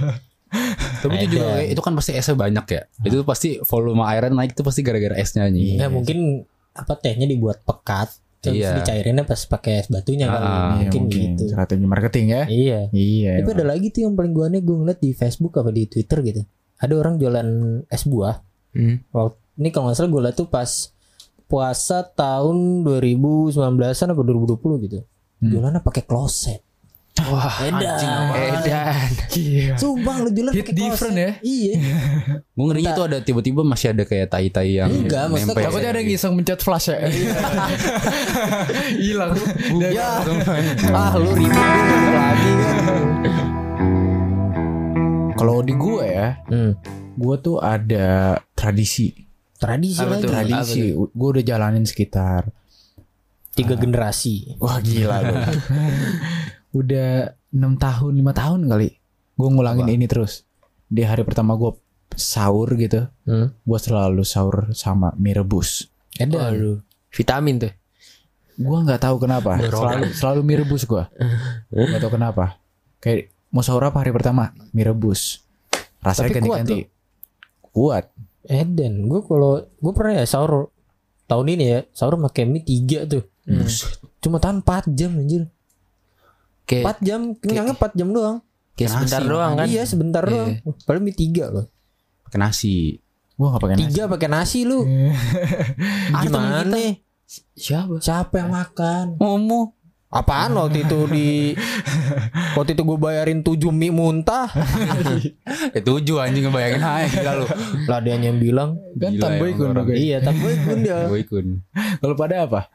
Tapi 1.03 1.15
itu 1.25 1.35
juga 1.35 1.59
itu 1.59 1.81
kan 1.81 1.93
pasti 1.97 2.11
esnya 2.15 2.35
banyak 2.37 2.65
ya. 2.69 2.81
Itu 3.03 3.25
pasti 3.25 3.59
volume 3.65 4.05
airnya 4.05 4.31
naik 4.31 4.53
itu 4.53 4.63
pasti 4.63 4.81
gara-gara 4.85 5.17
esnya 5.17 5.49
nih. 5.49 5.81
Ya 5.81 5.87
mungkin 5.89 6.47
apa 6.73 6.93
tehnya 6.97 7.29
dibuat 7.29 7.61
pekat 7.65 8.09
terus 8.43 8.59
Iya. 8.59 8.75
dicairinnya 8.83 9.23
pas 9.23 9.39
pakai 9.47 9.73
es 9.79 9.87
batunya 9.87 10.27
kali. 10.27 10.43
Ah, 10.43 10.51
Iya, 10.51 10.89
mungkin, 10.91 11.03
gitu. 11.07 11.43
Strategi 11.47 11.85
marketing 11.87 12.25
ya. 12.27 12.43
Iya. 12.45 12.79
Iya. 12.91 13.31
Tapi 13.39 13.47
emang. 13.47 13.55
ada 13.55 13.65
lagi 13.71 13.87
tuh 13.87 14.01
yang 14.03 14.13
paling 14.19 14.33
gue 14.35 14.43
aneh 14.43 14.61
gue 14.61 14.75
ngeliat 14.75 14.99
di 14.99 15.11
Facebook 15.15 15.55
apa 15.55 15.71
di 15.71 15.87
Twitter 15.87 16.19
gitu. 16.19 16.41
Ada 16.83 16.93
orang 16.99 17.15
jualan 17.15 17.47
es 17.87 18.03
buah. 18.03 18.35
Hmm. 18.75 18.99
Waktu, 19.15 19.37
ini 19.63 19.69
kalau 19.71 19.87
nggak 19.87 19.95
salah 19.95 20.11
gue 20.11 20.21
liat 20.27 20.35
tuh 20.35 20.49
pas 20.51 20.69
puasa 21.47 22.03
tahun 22.03 22.83
2019an 22.83 24.11
apa 24.11 24.21
2020 24.27 24.85
gitu. 24.91 24.99
Hmm. 25.39 25.47
Jualannya 25.47 25.79
pakai 25.79 26.03
kloset. 26.03 26.59
Wah, 27.13 27.45
Edan. 27.61 28.33
edan. 28.33 29.09
Gila. 29.29 29.77
Sumpah 29.77 30.15
lu 30.25 30.29
Hit 30.49 30.65
pakai 30.65 30.73
different 30.73 31.13
ya. 31.15 31.31
Iya. 31.45 31.73
Gue 32.57 32.65
ngerinya 32.67 32.91
tuh 32.97 33.05
ada 33.05 33.17
tiba-tiba 33.21 33.61
masih 33.61 33.93
ada 33.93 34.01
kayak 34.03 34.33
tai-tai 34.33 34.81
yang 34.81 34.89
Enggak, 34.89 35.29
maksudnya 35.29 35.53
nempel. 35.53 35.65
Takutnya 35.69 35.89
ada 35.93 35.99
yang 36.01 36.09
iseng 36.09 36.33
mencet 36.33 36.59
flash 36.59 36.89
ya. 36.89 36.97
Hilang. 38.97 39.33
ya. 39.93 40.09
ah 40.89 41.13
lu 41.15 41.31
ribet 41.37 41.53
lu 41.53 42.09
lagi 42.11 42.51
kan. 42.57 43.03
Kalau 45.33 45.57
di 45.61 45.73
gue 45.75 46.03
ya, 46.03 46.27
Hmm. 46.49 46.71
gue 47.13 47.35
tuh 47.37 47.57
ada 47.61 48.41
tradisi. 48.53 49.13
Tradisi 49.61 50.01
Apa 50.01 50.17
lagi. 50.17 50.25
Tradisi. 50.27 50.81
Gue 50.91 51.29
udah 51.29 51.43
jalanin 51.43 51.85
sekitar 51.85 52.49
Tiga 53.53 53.77
generasi. 53.77 54.57
Wah 54.57 54.81
gila 54.81 55.17
lu. 55.21 55.35
Udah 56.73 57.37
6 57.53 57.77
tahun, 57.77 58.11
5 58.17 58.33
tahun 58.33 58.59
kali. 58.65 58.89
Gue 59.37 59.49
ngulangin 59.49 59.89
ini 59.89 60.05
terus. 60.09 60.45
Di 60.89 61.05
hari 61.05 61.21
pertama 61.21 61.53
gue 61.53 61.73
sahur 62.17 62.69
gitu. 62.77 63.09
Hmm. 63.25 63.53
Gue 63.65 63.79
selalu 63.81 64.25
sahur 64.25 64.73
sama 64.73 65.13
mie 65.17 65.37
rebus. 65.37 65.89
Ada. 66.17 66.53
Waduh. 66.53 66.81
Vitamin 67.13 67.55
tuh. 67.61 67.73
Gue 68.57 68.77
nggak 68.85 69.01
tahu 69.01 69.15
kenapa. 69.21 69.57
Selalu 69.57 70.05
selalu 70.13 70.41
mie 70.45 70.57
rebus 70.61 70.85
gue. 70.85 71.03
Gak 71.73 72.01
tahu 72.01 72.13
kenapa. 72.17 72.61
Kayak 73.01 73.33
mau 73.49 73.65
sahur 73.65 73.85
apa 73.89 74.05
hari 74.05 74.13
pertama? 74.13 74.53
Mie 74.73 74.85
rebus. 74.85 75.41
Rasanya 76.01 76.37
Tapi 76.37 76.41
kuat 76.45 76.57
ganti-ganti. 76.61 76.79
Kuat. 77.73 78.05
Eden, 78.43 79.07
gue 79.07 79.21
kalau 79.23 79.63
gue 79.63 79.93
pernah 79.95 80.19
ya 80.19 80.25
sahur 80.27 80.69
tahun 81.25 81.47
ini 81.55 81.63
ya 81.63 81.79
sahur 81.95 82.19
pakai 82.19 82.45
mie 82.45 82.61
tiga 82.61 83.09
tuh. 83.09 83.25
Hmm. 83.49 83.65
Cuma 84.23 84.37
tahan 84.39 84.61
4 84.61 84.93
jam 84.93 85.17
anjir. 85.19 85.49
Kayak 86.63 86.83
4 86.95 86.99
jam, 87.01 87.19
kenyangnya 87.35 87.75
4 87.75 87.93
jam 87.93 88.09
doang. 88.09 88.37
kayak 88.73 88.89
sebentar 88.89 89.19
nasi, 89.19 89.29
doang 89.29 89.51
kan. 89.53 89.67
Iya, 89.67 89.83
sebentar 89.85 90.23
Iya. 90.23 90.31
doang. 90.31 90.49
Padahal 90.81 91.01
mie 91.01 91.13
tiga 91.13 91.45
loh. 91.47 91.65
Pakai 92.23 92.39
nasi. 92.39 92.97
Gua 93.33 93.47
gak 93.51 93.61
pakai 93.61 93.75
nasi. 93.75 93.83
Tiga 93.85 94.03
pakai 94.07 94.27
nasi 94.27 94.59
lu. 94.63 94.79
Gimana? 96.23 96.77
Siapa? 97.53 97.97
Siapa 97.97 98.33
yang 98.35 98.51
makan? 98.51 99.05
Momo. 99.17 99.77
Apaan 100.07 100.53
waktu 100.53 100.85
itu 100.85 101.09
di 101.09 101.57
waktu 102.57 102.71
itu 102.71 102.83
gue 102.83 102.97
bayarin 102.97 103.41
7 103.41 103.57
mie 103.69 103.89
muntah. 103.89 104.45
Eh 105.69 105.81
tujuh 105.87 106.21
anjing 106.21 106.45
ngebayangin 106.45 106.79
aja 106.79 107.09
gila 107.09 107.31
lu. 107.35 107.45
Lah 107.85 107.97
dia 107.97 108.13
yang 108.15 108.37
bilang, 108.37 108.77
Kan 108.93 109.09
Gila 109.11 109.21
Tanboy 109.23 109.49
emang 109.49 109.57
Kun 109.57 109.67
orang. 109.67 109.77
juga. 109.83 109.93
iya 109.95 110.17
tapi 110.17 110.37
pun 110.61 110.77
dia. 110.79 111.09
Gue 111.09 111.19
ikut. 111.19 111.43
Kalau 111.97 112.13
pada 112.13 112.45
apa? 112.45 112.69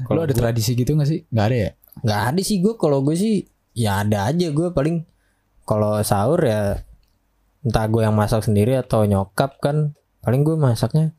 Kalau 0.00 0.22
ada 0.22 0.30
tradisi 0.30 0.74
gitu 0.74 0.94
gak 0.94 1.06
sih? 1.06 1.26
Gak 1.28 1.46
ada 1.50 1.56
ya? 1.56 1.70
Gak 2.00 2.20
ada 2.28 2.40
sih 2.40 2.58
gue 2.58 2.74
kalau 2.74 3.00
gue 3.00 3.14
sih 3.14 3.46
ya 3.72 4.00
ada 4.00 4.26
aja 4.26 4.48
gue 4.48 4.68
paling 4.70 5.06
kalau 5.62 6.00
sahur 6.00 6.40
ya 6.40 6.82
entah 7.60 7.86
gue 7.86 8.00
yang 8.00 8.12
masak 8.12 8.42
sendiri 8.42 8.74
atau 8.74 9.02
nyokap 9.02 9.56
kan 9.58 9.92
paling 10.20 10.42
gue 10.42 10.54
masaknya 10.54 11.14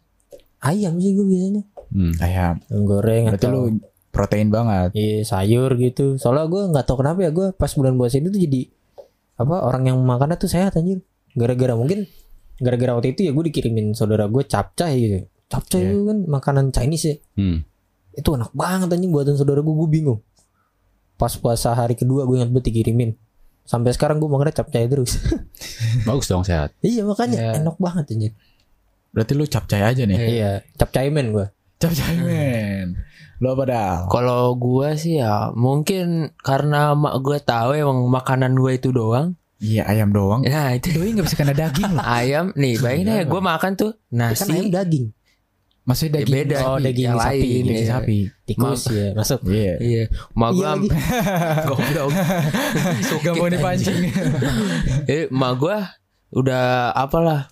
ayam 0.59 0.97
sih 0.97 1.13
gue 1.13 1.23
biasanya 1.23 1.63
Hmm. 1.85 2.11
Ayam. 2.17 2.59
goreng 2.81 3.29
Berarti 3.29 3.39
atau 3.39 3.49
lu 3.51 3.61
protein 4.09 4.49
banget. 4.49 4.89
iya 4.91 5.21
sayur 5.21 5.69
gitu 5.75 6.17
soalnya 6.17 6.45
gue 6.45 6.61
nggak 6.67 6.81
tahu 6.83 6.97
kenapa 6.99 7.21
ya 7.21 7.29
gue 7.29 7.53
pas 7.53 7.69
bulan 7.69 7.93
puasa 7.93 8.17
ini 8.17 8.27
tuh 8.27 8.41
jadi 8.41 8.61
apa 9.35 9.55
orang 9.61 9.83
yang 9.85 9.97
makannya 9.99 10.35
tuh 10.35 10.47
sehat 10.47 10.73
anjir 10.73 11.05
gara-gara 11.31 11.71
mungkin 11.73 12.09
gara-gara 12.57 12.91
waktu 12.91 13.11
itu 13.11 13.21
ya 13.23 13.31
gue 13.31 13.43
dikirimin 13.45 13.91
saudara 13.91 14.25
gue 14.25 14.43
capcay 14.43 14.93
gitu 14.97 15.17
capcay 15.45 15.79
Iya. 15.79 15.89
itu 15.89 16.01
kan 16.03 16.17
makanan 16.25 16.65
Chinese 16.69 17.05
ya 17.05 17.15
Hmm. 17.33 17.57
itu 18.13 18.29
enak 18.29 18.51
banget 18.51 18.87
anjing 18.89 19.09
buatan 19.09 19.35
saudara 19.35 19.59
gue 19.59 19.75
gue 19.75 19.89
bingung 19.89 20.19
pas 21.15 21.31
puasa 21.31 21.71
hari 21.71 21.93
kedua 21.93 22.23
gue 22.23 22.35
ingat 22.35 22.49
banget 22.49 22.69
dikirimin 22.69 23.15
sampai 23.61 23.91
sekarang 23.91 24.17
gue 24.17 24.27
makannya 24.27 24.53
capcay 24.53 24.85
terus 24.85 25.17
Bagus 26.07 26.27
dong 26.27 26.41
sehat. 26.41 26.75
iya 26.79 27.01
makanya 27.01 27.37
Iya. 27.37 27.51
enak 27.59 27.77
banget 27.77 28.05
anjir 28.09 28.33
Berarti 29.09 29.31
lu 29.31 29.43
capcay 29.45 29.81
aja 29.81 30.03
nih. 30.03 30.17
iya 30.19 30.51
capcay 30.73 31.07
men 31.07 31.31
gue 31.31 31.47
Capcay 31.75 32.15
men. 32.17 32.99
Lu 33.35 33.51
apa 33.51 33.63
dah? 33.65 33.91
Kalau 34.07 34.55
gua 34.55 34.95
sih 34.95 35.19
ya 35.19 35.51
mungkin 35.51 36.31
karena 36.37 36.93
mak 36.93 37.19
gue 37.19 37.35
tahu 37.37 37.75
emang 37.75 37.99
makanan 38.05 38.55
gue 38.55 38.75
itu 38.75 38.91
doang. 38.91 39.35
Iya 39.57 39.83
ayam 39.85 40.11
doang. 40.11 40.39
Nah 40.41 40.71
itu 40.71 40.91
Doi 40.91 41.11
gak 41.11 41.25
bisa 41.25 41.35
kena 41.35 41.51
daging 41.51 41.89
loh. 41.89 42.03
ayam 42.19 42.51
nih 42.53 42.75
bayangin 42.77 43.07
aja 43.09 43.23
gue 43.25 43.41
makan 43.41 43.71
tuh 43.73 43.91
kan 43.91 44.31
ayam 44.31 44.39
nasi 44.55 44.69
daging 44.69 45.05
Maksudnya 45.85 46.11
Ya, 46.11 46.19
daging 46.19 46.33
beda. 46.35 46.57
sapi. 46.57 46.65
Oh, 46.65 46.77
daging 46.79 47.05
yang 47.05 47.13
lain, 47.15 47.29
sapi, 47.37 47.49
daging 47.61 47.77
iya. 47.77 47.87
sapi. 47.87 48.17
tikus 48.43 48.81
ya 48.87 49.07
masuk 49.11 49.39
Iya. 49.45 49.73
iya 49.79 50.03
mak 50.31 50.49
gue 50.51 50.59
Iya 50.59 50.69
lagi. 50.71 50.87
goblok 51.69 52.09
Gak 53.23 53.33
mau 53.35 53.47
dipancing. 53.47 53.99
eh 55.13 55.23
mak 55.29 55.53
gue 55.55 55.77
udah 56.31 56.65
apalah 56.91 57.47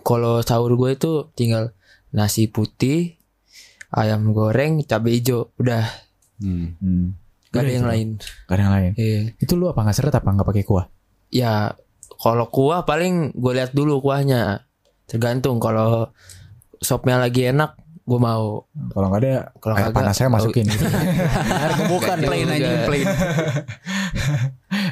kalau 0.00 0.40
sahur 0.40 0.74
gue 0.74 0.90
itu 0.90 1.12
tinggal 1.32 1.70
nasi 2.08 2.46
putih 2.46 3.20
ayam 3.90 4.32
goreng 4.32 4.80
cabai 4.82 5.16
hijau 5.16 5.52
udah 5.54 5.84
Hmm. 6.38 6.78
hmm. 6.78 7.18
gak 7.48 7.62
ada 7.62 7.72
yang 7.72 7.84
lain 7.84 8.08
Gak 8.46 8.54
ada 8.54 8.62
yang 8.62 8.72
lain. 8.72 8.92
iya 8.94 9.20
Itu 9.36 9.54
lu 9.54 9.66
apa 9.66 9.82
gak 9.82 9.92
seret 9.92 10.12
apa 10.12 10.30
gak 10.30 10.46
pakai 10.46 10.62
kuah? 10.62 10.86
ya 11.28 11.74
kalau 12.14 12.46
kuah 12.46 12.82
paling 12.82 13.34
gue 13.34 13.52
lihat 13.52 13.70
dulu 13.70 13.98
kuahnya 14.00 14.62
tergantung 15.04 15.58
kalau 15.58 16.08
sopnya 16.78 17.18
lagi 17.18 17.50
enak 17.50 17.74
gue 18.08 18.16
mau 18.16 18.64
Kalau 18.72 19.06
gak 19.12 19.20
ada, 19.20 19.52
Kalau 19.60 19.74
air 19.76 19.92
kagak, 19.92 19.96
panas 20.00 20.14
saya 20.16 20.28
masukin. 20.32 20.64
air 21.60 21.72
bukan 21.92 22.16
Plain 22.24 22.48
aja, 22.48 22.88
plain. 22.88 23.06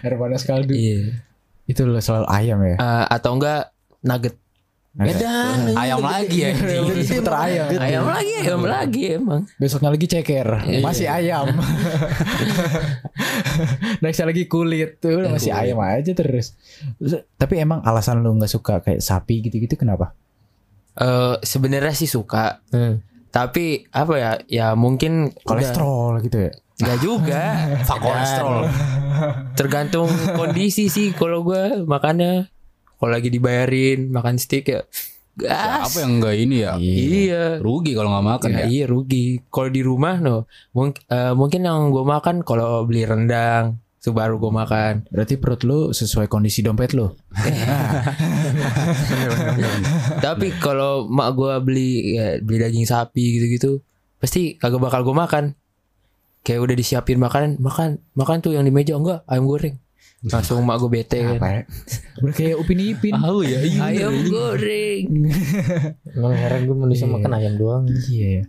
air 0.04 0.14
panas 0.20 0.42
kaldu. 0.44 0.76
iya 0.76 1.16
Itu 1.64 1.88
lu 1.88 1.96
selalu 1.96 2.28
ayam 2.28 2.60
ya. 2.60 2.76
Eh, 2.76 3.04
atau 3.08 3.40
enggak 3.40 3.72
nugget 4.04 4.36
Edan 4.96 5.76
Ayam 5.76 6.00
lagi 6.00 6.48
ya. 6.48 6.56
Udah 6.56 6.96
diputer 6.96 7.34
ayam. 7.36 7.68
ayam 7.76 8.04
lagi 8.08 8.32
ayam 8.40 8.62
lagi 8.64 9.02
emang 9.20 9.44
Besoknya 9.60 9.92
lagi 9.92 10.08
ceker, 10.08 10.48
masih 10.80 11.04
ayam. 11.04 11.52
Nextnya 14.00 14.32
lagi 14.32 14.48
kulit 14.48 14.96
tuh 14.96 15.20
masih 15.28 15.52
ayam 15.52 15.84
aja 15.84 16.16
terus. 16.16 16.56
Terus, 16.96 17.28
Tapi 17.36 17.54
emang 17.60 17.84
alasan 17.84 18.24
lu 18.24 18.32
nggak 18.40 18.48
suka 18.48 18.80
kayak 18.80 19.04
sapi 19.04 19.44
gitu-gitu 19.44 19.76
kenapa? 19.76 20.16
Eh 20.96 21.36
sebenarnya 21.40 21.92
sih 21.92 22.06
suka 22.06 22.64
Hmm. 22.68 23.04
tapi 23.28 23.84
apa 23.90 24.14
ya 24.14 24.32
ya 24.46 24.66
mungkin 24.72 25.28
udah- 25.28 25.44
Kolesterol 25.44 26.12
gitu 26.20 26.38
ya. 26.40 26.52
Nggak 26.76 26.98
juga 26.98 27.42
Fuck 27.88 28.00
kolesterol. 28.00 28.64
tergantung 29.52 30.08
kondisi 30.32 30.88
sih 30.88 31.10
kalau 31.10 31.40
gue 31.42 31.82
makannya 31.82 32.48
kalau 32.94 33.10
lagi 33.10 33.28
dibayarin 33.28 34.08
makan 34.08 34.36
steak 34.36 34.64
ya 34.66 34.80
gas 35.34 35.84
Apa 35.86 36.00
yang 36.00 36.16
enggak 36.16 36.32
ini 36.34 36.56
ya? 36.58 36.72
iya 36.76 37.44
Rugi 37.56 37.92
kalau 37.92 38.08
nggak 38.10 38.24
makan 38.26 38.50
Ya, 38.50 38.58
ya. 38.58 38.66
iya 38.66 38.84
rugi. 38.86 39.40
Kalau 39.46 39.68
di 39.68 39.80
rumah 39.80 40.16
no, 40.16 40.44
mungkin 40.70 41.04
mungkin 41.34 41.60
yang 41.62 41.88
gue 41.88 42.00
makan 42.02 42.40
kalau 42.40 42.80
beli 42.82 43.04
rendang, 43.04 43.76
itu 43.98 44.12
baru 44.12 44.36
gue 44.38 44.48
makan. 44.50 45.04
Berarti 45.06 45.36
perut 45.36 45.60
lu 45.60 45.92
sesuai 45.92 46.24
kondisi 46.26 46.60
dompet 46.60 46.92
lu. 46.92 47.12
Tapi 50.18 50.56
kalau 50.56 51.04
mak 51.04 51.32
gue 51.32 51.52
beli 51.60 51.90
ya, 52.14 52.38
beli 52.38 52.58
daging 52.58 52.84
sapi 52.84 53.36
gitu-gitu, 53.36 53.80
pasti 54.16 54.54
kagak 54.54 54.80
bakal 54.80 55.02
gue 55.02 55.12
makan. 55.12 55.44
Kayak 56.40 56.60
udah 56.62 56.74
disiapin 56.74 57.18
makanan, 57.18 57.58
makan, 57.58 57.98
makan 58.12 58.38
tuh 58.38 58.54
yang 58.54 58.62
di 58.62 58.70
meja 58.70 58.94
enggak 58.94 59.26
ayam 59.26 59.44
goreng. 59.44 59.76
Langsung 60.22 60.62
mak 60.62 60.78
gue 60.78 60.90
bete 60.92 61.18
kan. 61.20 61.38
ya? 61.38 61.62
Udah 62.18 62.34
kayak 62.34 62.56
Upin 62.56 62.80
Ipin. 62.80 63.14
Tahu 63.14 63.38
ya. 63.42 63.58
Ayam 63.84 64.14
goreng. 64.26 65.04
Emang 66.08 66.32
heran 66.32 66.60
gue 66.64 66.76
manusia 66.76 67.04
makan 67.04 67.30
ayam 67.32 67.54
doang 67.54 67.84
Iya. 67.86 68.46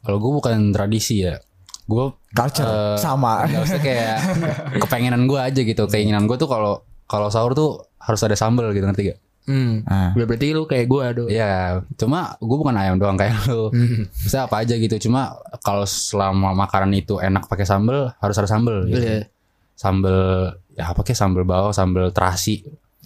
Kalau 0.00 0.18
gue 0.18 0.32
bukan 0.32 0.70
tradisi 0.70 1.22
ya. 1.22 1.38
Gue 1.84 2.08
Culture 2.30 2.64
Eh, 2.64 2.96
sama. 2.96 3.44
Gak 3.44 3.62
usah 3.62 3.80
kayak 3.80 4.16
kepengenan 4.82 5.26
gue 5.26 5.38
aja 5.38 5.60
gitu. 5.60 5.84
Keinginan 5.86 6.24
gue 6.24 6.34
tuh 6.34 6.48
kalau 6.48 6.82
kalau 7.04 7.28
sahur 7.28 7.52
tuh 7.52 7.70
harus 8.00 8.20
ada 8.22 8.34
sambal 8.34 8.72
gitu 8.72 8.82
ngerti 8.82 9.12
gak? 9.12 9.18
Hmm. 9.44 9.84
Ah. 9.84 10.16
Udah 10.16 10.24
berarti 10.24 10.56
lu 10.56 10.64
kayak 10.64 10.86
gue 10.88 11.04
do. 11.12 11.24
Iya, 11.28 11.84
cuma 12.00 12.36
gue 12.40 12.56
bukan 12.56 12.76
ayam 12.76 12.96
doang 12.96 13.16
kayak 13.20 13.44
lu. 13.48 13.68
Hmm. 13.68 14.08
Bisa 14.08 14.48
apa 14.48 14.64
aja 14.64 14.72
gitu. 14.76 14.96
Cuma 15.08 15.36
kalau 15.60 15.84
selama 15.84 16.56
makanan 16.56 16.92
itu 16.96 17.20
enak 17.20 17.44
pakai 17.44 17.68
sambal, 17.68 18.12
harus 18.18 18.36
ada 18.40 18.48
sambal. 18.48 18.88
Gitu. 18.88 19.04
Iya. 19.04 19.28
Sambal 19.76 20.52
ya 20.74 20.90
apa 20.90 21.00
kayak 21.04 21.18
sambal 21.20 21.44
bawang, 21.44 21.76
sambal 21.76 22.08
terasi. 22.10 22.64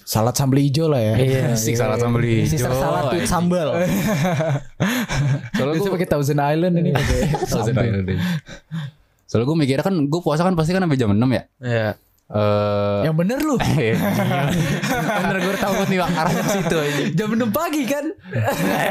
Salad 0.09 0.33
sambal 0.33 0.63
hijau 0.63 0.89
lah 0.89 1.03
ya. 1.05 1.15
iya 1.21 1.53
Asik 1.53 1.77
salad 1.77 2.01
sambal 2.01 2.23
hijau. 2.25 2.49
Sisa 2.49 2.71
salad 2.73 3.13
with 3.13 3.29
sambal 3.29 3.69
Soalnya 5.59 5.75
gue 5.85 5.91
pakai 5.93 6.09
Thousand 6.09 6.41
Island 6.41 6.75
ini. 6.81 6.91
Soalnya 9.29 9.45
gue 9.45 9.57
mikirnya 9.59 9.85
kan 9.85 9.93
gue 10.09 10.21
puasa 10.25 10.47
kan 10.47 10.57
pasti 10.57 10.73
kan 10.73 10.87
sampai 10.87 10.97
jam 10.97 11.13
6 11.13 11.19
ya. 11.29 11.43
Iya. 11.61 11.91
Eh 12.29 13.09
Yang 13.09 13.17
bener 13.25 13.39
lu. 13.41 13.57
bener 15.25 15.37
gue 15.41 15.55
tahu 15.57 15.75
nih 15.89 15.99
arahnya 16.05 16.43
ke 16.45 16.51
situ 16.61 16.77
aja. 16.77 17.03
Jam 17.17 17.33
6 17.33 17.49
pagi 17.49 17.83
kan. 17.89 18.05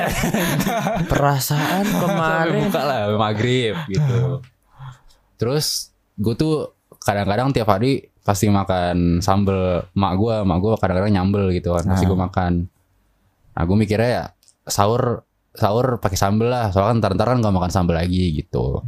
Perasaan 1.12 1.86
kemarin 1.86 2.66
buka 2.66 2.82
lah 2.82 3.02
maghrib 3.14 3.78
gitu. 3.86 4.42
Terus 5.38 5.94
gue 6.18 6.34
tuh 6.34 6.74
kadang-kadang 6.98 7.54
tiap 7.54 7.70
hari 7.70 8.10
pasti 8.26 8.50
makan 8.50 9.22
sambel 9.22 9.86
mak 9.94 10.18
gue, 10.18 10.36
mak 10.42 10.58
gue 10.58 10.74
kadang-kadang 10.82 11.14
nyambel 11.14 11.54
gitu 11.54 11.78
kan, 11.78 11.86
pasti 11.94 12.10
gue 12.10 12.18
makan. 12.18 12.66
Nah 13.54 13.62
gue 13.64 13.78
mikirnya 13.78 14.10
ya 14.10 14.26
sahur 14.66 15.22
sahur 15.54 16.02
pakai 16.02 16.18
sambel 16.18 16.50
lah, 16.50 16.74
soalnya 16.74 16.90
kan 16.90 16.98
ntar-ntar 17.06 17.28
kan 17.34 17.38
gak 17.46 17.56
makan 17.56 17.72
sambel 17.72 18.02
lagi 18.02 18.34
gitu. 18.34 18.82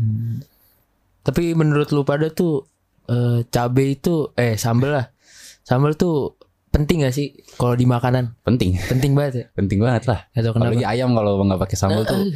Tapi 1.21 1.53
menurut 1.53 1.93
lu 1.93 2.01
pada 2.01 2.33
tuh 2.33 2.65
eh, 3.09 3.39
cabe 3.49 3.83
itu 3.89 4.29
eh 4.37 4.53
sambel 4.55 4.93
lah. 4.93 5.05
Sambel 5.65 5.93
tuh 5.93 6.37
penting 6.69 7.01
gak 7.01 7.13
sih 7.13 7.33
kalau 7.57 7.73
di 7.73 7.89
makanan? 7.89 8.37
Penting, 8.45 8.77
Penting 8.77 9.17
banget 9.17 9.33
ya. 9.33 9.45
penting 9.57 9.81
banget 9.81 10.05
lah. 10.05 10.19
Gak 10.31 10.41
tau 10.45 10.53
kenapa. 10.53 10.69
Apalagi 10.69 10.85
ayam 10.85 11.09
kalau 11.17 11.41
nggak 11.41 11.59
pakai 11.59 11.77
sambel 11.77 12.01
tuh 12.05 12.29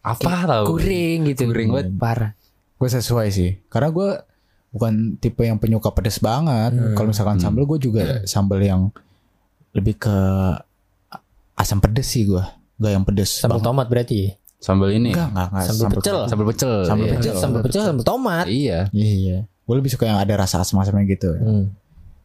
apa 0.00 0.30
tau? 0.46 0.64
Kuring 0.70 1.18
gitu. 1.34 1.50
Kuring 1.50 1.68
banget. 1.74 1.90
Parah. 1.98 2.30
Gue 2.78 2.88
sesuai 2.88 3.28
sih. 3.28 3.58
Karena 3.66 3.90
gue 3.90 4.08
bukan 4.70 5.18
tipe 5.18 5.42
yang 5.42 5.58
penyuka 5.58 5.90
pedas 5.90 6.22
banget. 6.22 6.72
Kalau 6.94 7.10
misalkan 7.10 7.42
sambal 7.42 7.66
gue 7.66 7.78
juga 7.82 8.22
sambal 8.24 8.62
yang 8.62 8.94
lebih 9.74 9.98
ke 9.98 10.16
asam 11.54 11.78
pedes 11.78 12.06
sih 12.08 12.24
gue. 12.24 12.42
Gak 12.80 12.92
yang 12.94 13.04
pedes. 13.04 13.42
Sambal 13.42 13.58
banget. 13.58 13.66
tomat 13.68 13.86
berarti 13.90 14.20
Sambel 14.60 14.92
ini, 14.92 15.08
Enggak, 15.16 15.32
enggak, 15.32 15.48
enggak. 15.48 15.64
Sambal 15.64 15.88
pecel. 15.96 16.18
sambel 16.28 16.46
pecel. 16.52 16.74
Sambal 16.84 17.06
pecel. 17.08 17.34
Sambal 17.34 17.60
pecel 17.64 17.82
sambal 17.88 18.04
tomat 18.04 18.44
Iya. 18.44 18.80
Iya. 18.92 19.38
Gue 19.70 19.78
lebih 19.78 19.94
suka 19.94 20.10
yang 20.10 20.18
ada 20.18 20.34
rasa 20.34 20.66
asam-asamnya 20.66 21.06
gitu. 21.06 21.30
Hmm. 21.30 21.70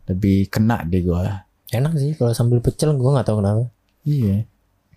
Lebih 0.09 0.49
kena 0.49 0.81
deh 0.81 1.05
gue. 1.05 1.13
Enak 1.69 1.93
sih 1.93 2.17
kalau 2.17 2.33
sambal 2.33 2.57
pecel 2.57 2.89
gue 2.89 3.05
nggak 3.05 3.21
tahu 3.21 3.37
kenapa. 3.37 3.69
Iya. 4.01 4.49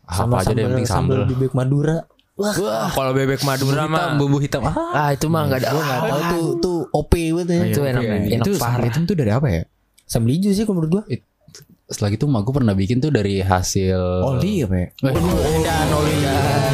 Apa 0.08 0.40
aja 0.40 0.56
deh 0.56 0.64
yang 0.64 0.72
penting 0.72 0.88
sambel. 0.88 1.28
bebek 1.28 1.52
Madura. 1.52 2.08
Wah, 2.40 2.54
Wah, 2.56 2.88
kalau 2.88 3.12
bebek 3.12 3.44
Madura 3.44 3.84
mah 3.84 4.16
bumbu 4.16 4.40
hitam. 4.40 4.64
Ah. 4.64 4.72
ah 4.96 5.08
itu 5.12 5.28
mah 5.28 5.44
enggak 5.44 5.60
ada. 5.60 5.76
gue 5.76 5.82
nggak 5.84 6.00
tahu 6.00 6.22
tuh 6.24 6.46
tuh 6.56 6.78
OP 6.88 7.12
banget 7.36 7.48
ya. 7.52 7.60
Itu 7.68 7.80
enak, 7.84 8.00
Iya, 8.00 8.12
enak 8.16 8.24
itu 8.40 8.50
parah. 8.56 8.64
sambal 8.64 8.84
hitam 8.88 9.02
tuh 9.04 9.16
dari 9.20 9.30
apa 9.36 9.46
ya? 9.52 9.62
Sambal 10.08 10.30
hijau 10.32 10.52
sih 10.56 10.64
menurut 10.64 10.88
gue. 10.88 11.04
setelah 11.88 12.12
itu 12.12 12.24
mak 12.24 12.44
gue 12.44 12.52
pernah 12.52 12.72
bikin 12.72 13.00
tuh 13.00 13.08
dari 13.08 13.44
hasil 13.44 14.00
Oli 14.24 14.64
apa 14.64 14.76
ya? 14.76 14.88
Eh, 15.04 15.12
Dan 15.60 15.88
oli 15.92 16.14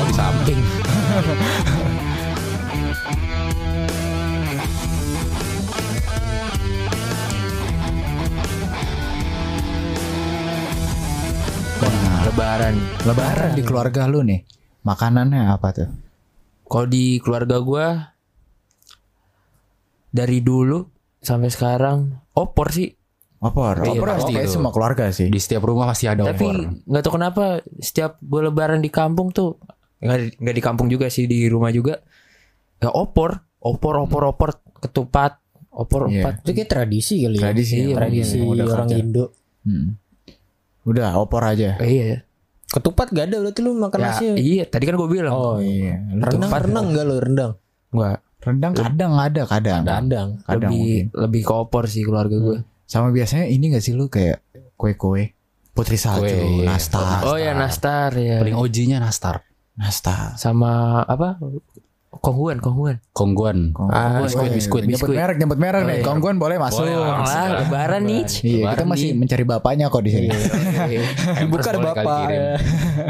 di 0.07 0.13
samping. 0.15 0.59
Lebaran. 12.35 12.75
Lebaran 13.07 13.51
di 13.55 13.63
keluarga 13.63 14.11
lu 14.11 14.27
nih. 14.27 14.43
Makanannya 14.83 15.47
apa 15.47 15.69
tuh? 15.71 15.87
Kalau 16.67 16.87
di 16.87 17.23
keluarga 17.23 17.63
gua 17.63 18.11
dari 20.09 20.43
dulu 20.43 20.83
sampai 21.21 21.47
sekarang 21.47 22.11
opor 22.33 22.75
sih. 22.75 22.91
Opor. 23.39 23.87
Iya, 23.87 23.95
Opor 23.95 24.09
pasti 24.19 24.35
itu. 24.35 24.51
semua 24.51 24.73
keluarga 24.73 25.05
sih. 25.11 25.31
Di 25.31 25.39
setiap 25.39 25.63
rumah 25.63 25.87
pasti 25.87 26.11
ada 26.11 26.27
Tapi 26.27 26.43
opor. 26.43 26.57
nggak 26.83 27.03
tahu 27.03 27.13
kenapa 27.15 27.45
setiap 27.77 28.19
gue 28.19 28.41
lebaran 28.43 28.81
di 28.81 28.91
kampung 28.91 29.31
tuh 29.31 29.61
nggak 30.01 30.19
di- 30.19 30.35
nggak 30.35 30.57
di 30.57 30.63
kampung 30.65 30.89
juga 30.89 31.07
sih 31.07 31.25
di 31.25 31.47
rumah 31.47 31.71
juga 31.71 32.03
nggak 32.81 32.95
opor, 32.95 33.31
opor, 33.61 33.95
opor, 34.01 34.23
opor, 34.27 34.51
ketupat, 34.81 35.39
opor, 35.71 36.09
Iya. 36.09 36.25
opat. 36.25 36.35
Itu 36.41 36.51
kayak 36.51 36.67
tradisi 36.69 37.15
kali 37.23 37.37
ya. 37.37 37.43
Tradisi, 37.43 37.75
Iya, 37.79 37.95
tradisi 37.95 38.37
orang 38.43 38.89
kerja. 38.91 38.97
Indo. 38.99 39.25
Hmm. 39.63 39.89
Udah 40.85 41.17
opor 41.17 41.41
aja. 41.45 41.77
Eh, 41.79 41.89
iya. 41.89 42.24
Ketupat 42.75 43.07
gak 43.09 43.31
ada 43.31 43.37
berarti 43.39 43.61
lu 43.63 43.71
makan 43.73 43.99
Ya, 43.99 44.07
nasi. 44.11 44.25
iya, 44.35 44.65
tadi 44.67 44.83
kan 44.85 44.99
gue 44.99 45.07
bilang. 45.07 45.31
Oh, 45.31 45.57
iya. 45.57 45.95
Lu 46.11 46.27
tuh 46.27 46.43
rendang 46.43 46.51
rendang 46.51 46.87
enggak 46.91 47.05
lu 47.07 47.17
rendang? 47.17 47.53
Enggak. 47.89 48.19
rendang 48.43 48.73
kadang 48.75 49.13
ada 49.17 49.43
kadang. 49.47 49.83
Rendang. 49.87 50.29
Kadang 50.43 50.69
lebih 50.69 50.77
mungkin. 50.77 51.05
lebih 51.17 51.41
ke 51.41 51.53
opor 51.55 51.85
sih 51.87 52.03
keluarga 52.03 52.35
gue. 52.35 52.59
Sama 52.85 53.09
biasanya 53.09 53.47
ini 53.47 53.71
gak 53.71 53.81
sih 53.81 53.95
lu 53.95 54.11
kayak 54.11 54.43
kue-kue 54.75 55.33
putri 55.71 55.95
salju, 55.97 56.27
Kue, 56.27 56.61
iya. 56.61 56.67
nastar, 56.69 57.23
Oh 57.25 57.35
ya 57.35 57.51
nastar 57.51 58.11
ya. 58.15 58.39
Paling 58.39 58.55
OG-nya 58.55 58.99
nastar. 58.99 59.43
nastar. 59.75 60.35
Sama 60.35 61.03
apa? 61.03 61.39
Konghuan, 62.21 62.59
konghuan. 62.59 62.97
Kongguan. 63.11 63.59
Ah, 63.89 64.21
biskuit, 64.21 64.47
Woi, 64.47 64.57
biskuit, 64.57 64.83
Nyebut 64.85 65.11
biskuit. 65.11 65.17
merek, 65.17 65.37
nyebut 65.37 65.59
merek 65.59 65.83
nih. 65.83 65.97
iya. 65.99 66.05
Kongguan 66.05 66.37
boleh 66.37 66.57
masuk. 66.57 66.83
Boleh 66.83 66.95
lah. 66.95 67.23
Lah, 67.23 67.49
lebaran 67.61 68.03
nih. 68.05 68.23
Iya, 68.41 68.63
kita 68.71 68.85
masih 68.85 69.09
nih. 69.09 69.19
mencari 69.19 69.45
bapaknya 69.45 69.87
kok 69.89 70.03
di 70.03 70.11
sini. 70.11 70.29
Bukan 71.53 71.73
boleh 71.75 71.93
kali 71.93 72.05
bapak. 72.05 72.27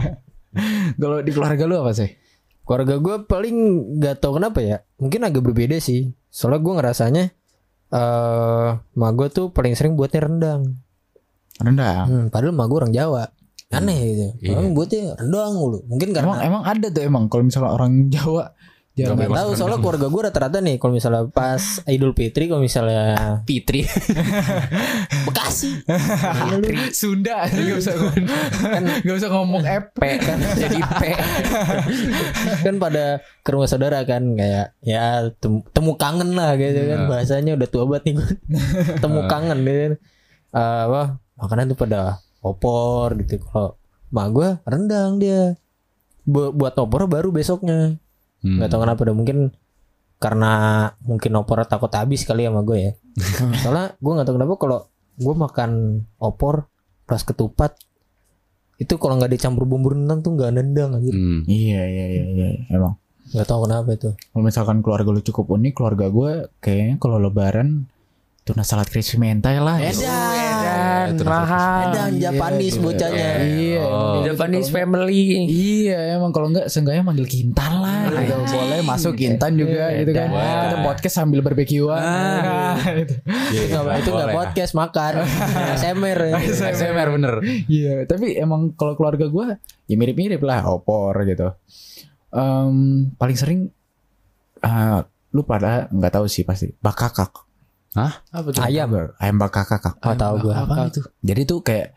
Kalau 1.01 1.19
di 1.21 1.31
keluarga 1.31 1.65
lu 1.65 1.77
apa 1.77 1.93
sih? 1.93 2.11
Keluarga 2.63 2.95
gue 2.97 3.17
paling 3.25 3.57
gak 3.99 4.15
tau 4.19 4.33
kenapa 4.33 4.63
ya. 4.63 4.77
Mungkin 4.97 5.21
agak 5.21 5.43
berbeda 5.43 5.77
sih. 5.77 6.15
Soalnya 6.29 6.61
gue 6.61 6.73
ngerasanya 6.75 7.25
eh 7.91 8.69
mak 8.95 9.13
gue 9.15 9.29
tuh 9.29 9.47
paling 9.51 9.75
sering 9.75 9.95
buatnya 9.95 10.25
rendang. 10.25 10.63
Rendang. 11.57 12.05
Hmm, 12.07 12.25
padahal 12.29 12.55
mak 12.55 12.67
gue 12.67 12.79
orang 12.79 12.95
Jawa. 12.95 13.25
Aneh 13.71 13.99
gitu. 14.07 14.27
Iya. 14.41 14.55
Orang 14.55 14.73
buatnya 14.73 15.03
rendang 15.15 15.53
mulu. 15.53 15.79
Mungkin 15.85 16.09
Emang 16.11 16.39
karena 16.39 16.47
emang 16.47 16.63
ada 16.63 16.87
tuh 16.89 17.03
emang 17.03 17.25
kalau 17.27 17.43
misalnya 17.43 17.71
orang 17.71 17.93
Jawa 18.09 18.55
jarang 18.95 19.19
Gak 19.19 19.35
tahu 19.35 19.51
soalnya 19.59 19.79
keluarga 19.83 20.07
gue 20.07 20.23
rata-rata 20.31 20.59
nih 20.63 20.79
kalau 20.79 20.95
misalnya 20.95 21.27
pas 21.27 21.83
Idul 21.91 22.15
Fitri 22.15 22.47
kalau 22.47 22.63
misalnya 22.63 23.43
Fitri. 23.43 23.83
Bekasi. 25.27 25.83
Sunda. 26.95 27.43
Nggak 27.51 27.79
usah 27.83 27.95
ngomong. 27.99 28.27
Nggak 29.03 29.17
usah 29.19 29.31
ngomong 29.35 29.63
EP 29.67 29.99
kan. 29.99 30.39
Jadi 30.55 30.79
P. 30.79 31.03
Kan 32.63 32.75
pada 32.79 33.05
ke 33.43 33.49
rumah 33.51 33.67
saudara 33.67 34.07
kan 34.07 34.23
kayak 34.39 34.79
ya 34.79 35.27
tem- 35.43 35.67
temu 35.75 35.99
kangen 35.99 36.39
lah 36.39 36.55
gitu 36.55 36.79
kan. 36.87 37.11
Bahasanya 37.11 37.59
udah 37.59 37.69
tua 37.69 37.85
banget 37.91 38.03
nih 38.07 38.15
gue 38.15 38.29
temu 39.03 39.27
kangen 39.27 39.59
gitu 39.67 39.81
kan. 39.91 39.93
Eh, 40.55 40.81
apa 40.87 41.03
makanan 41.35 41.75
tuh 41.75 41.79
pada 41.83 42.01
opor 42.47 43.19
gitu. 43.19 43.43
Kalau 43.43 43.75
mak 44.15 44.31
gue 44.31 44.49
rendang 44.63 45.19
dia. 45.19 45.59
Bu- 46.25 46.55
buat 46.55 46.79
opor 46.79 47.05
baru 47.05 47.35
besoknya 47.35 47.99
Hmm. 48.45 48.61
nggak 48.61 48.69
tahu 48.69 48.81
kenapa 48.85 49.01
udah 49.03 49.17
mungkin 49.17 49.39
karena 50.21 50.53
mungkin 51.03 51.33
opor 51.35 51.65
takut 51.65 51.89
habis 51.91 52.23
kali 52.23 52.45
sama 52.45 52.61
gue 52.61 52.79
ya. 52.79 52.93
Soalnya 53.65 53.97
gue 53.97 54.13
nggak 54.13 54.27
tahu 54.29 54.35
kenapa 54.37 54.55
kalau 54.57 54.79
gue 55.15 55.35
makan 55.35 55.71
opor 56.19 56.69
plus 57.05 57.23
ketupat 57.23 57.73
itu 58.75 58.99
kalau 58.99 59.17
nggak 59.17 59.33
dicampur 59.33 59.65
bumbu 59.65 59.95
rendang 59.95 60.19
tuh 60.19 60.35
nggak 60.35 60.51
nendang 60.53 60.99
aja 60.99 61.09
Hmm. 61.09 61.41
iya 61.47 61.83
iya 61.87 62.05
iya 62.11 62.25
iya 62.27 62.49
emang. 62.69 63.01
Nggak 63.31 63.47
tahu 63.47 63.61
kenapa 63.65 63.89
itu. 63.93 64.11
Kalau 64.13 64.43
misalkan 64.43 64.79
keluarga 64.81 65.09
lu 65.09 65.23
cukup 65.23 65.47
unik 65.51 65.73
keluarga 65.73 66.07
gue 66.09 66.31
kayaknya 66.61 66.97
kalau 66.99 67.17
lebaran 67.17 67.89
tuna 68.45 68.61
salad 68.61 68.85
crispy 68.85 69.17
mentai 69.17 69.57
lah 69.57 69.81
Dan 69.81 69.89
Itu 71.11 71.23
mahal. 71.23 71.91
ada 71.91 72.03
Japanese 72.11 72.77
bocahnya 72.77 73.31
iya 73.45 73.83
Oh. 73.85 74.23
Japanese 74.23 74.69
family. 74.69 75.45
Iya 75.45 76.17
emang 76.17 76.31
kalau 76.31 76.49
enggak 76.49 76.67
seenggaknya 76.67 77.03
manggil 77.03 77.25
Kintan 77.25 77.73
lah 77.77 78.09
gitu. 78.09 78.35
Boleh 78.51 78.81
masuk 78.81 79.13
Kintan 79.15 79.53
juga 79.55 79.93
gitu 79.93 80.11
kan. 80.11 80.29
Kita 80.31 80.77
podcast 80.81 81.15
sambil 81.15 81.41
barbekyuan 81.41 82.01
nah, 82.01 82.75
gitu. 82.95 83.15
itu 83.51 83.75
nggak 83.75 83.97
itu 83.99 84.11
nggak 84.11 84.29
Boleh. 84.29 84.37
podcast 84.37 84.73
makan 84.73 85.13
SMR 85.81 86.19
SMR 86.49 87.09
bener. 87.13 87.35
Iya 87.67 88.05
tapi 88.05 88.35
emang 88.35 88.73
kalau 88.73 88.95
keluarga 88.95 89.27
gue 89.27 89.47
Ya 89.85 89.95
mirip-mirip 89.95 90.41
lah 90.41 90.65
Opor 90.67 91.13
gitu 91.23 91.53
Em, 92.31 92.77
Paling 93.13 93.37
sering 93.37 93.61
eh, 94.59 95.01
Lu 95.31 95.43
pada 95.43 95.87
nggak 95.89 96.13
tahu 96.13 96.27
sih 96.27 96.43
pasti 96.43 96.73
Bakakak 96.73 97.31
Apa 97.95 98.49
tuh? 98.51 98.61
ayam. 98.61 98.89
Ayam 99.17 99.37
bakakak 99.37 99.79
nggak 99.95 100.17
tahu 100.17 100.35
gue 100.41 100.53
Apa 100.53 100.75
itu? 100.89 101.01
Jadi 101.21 101.43
tuh 101.45 101.61
kayak 101.61 101.95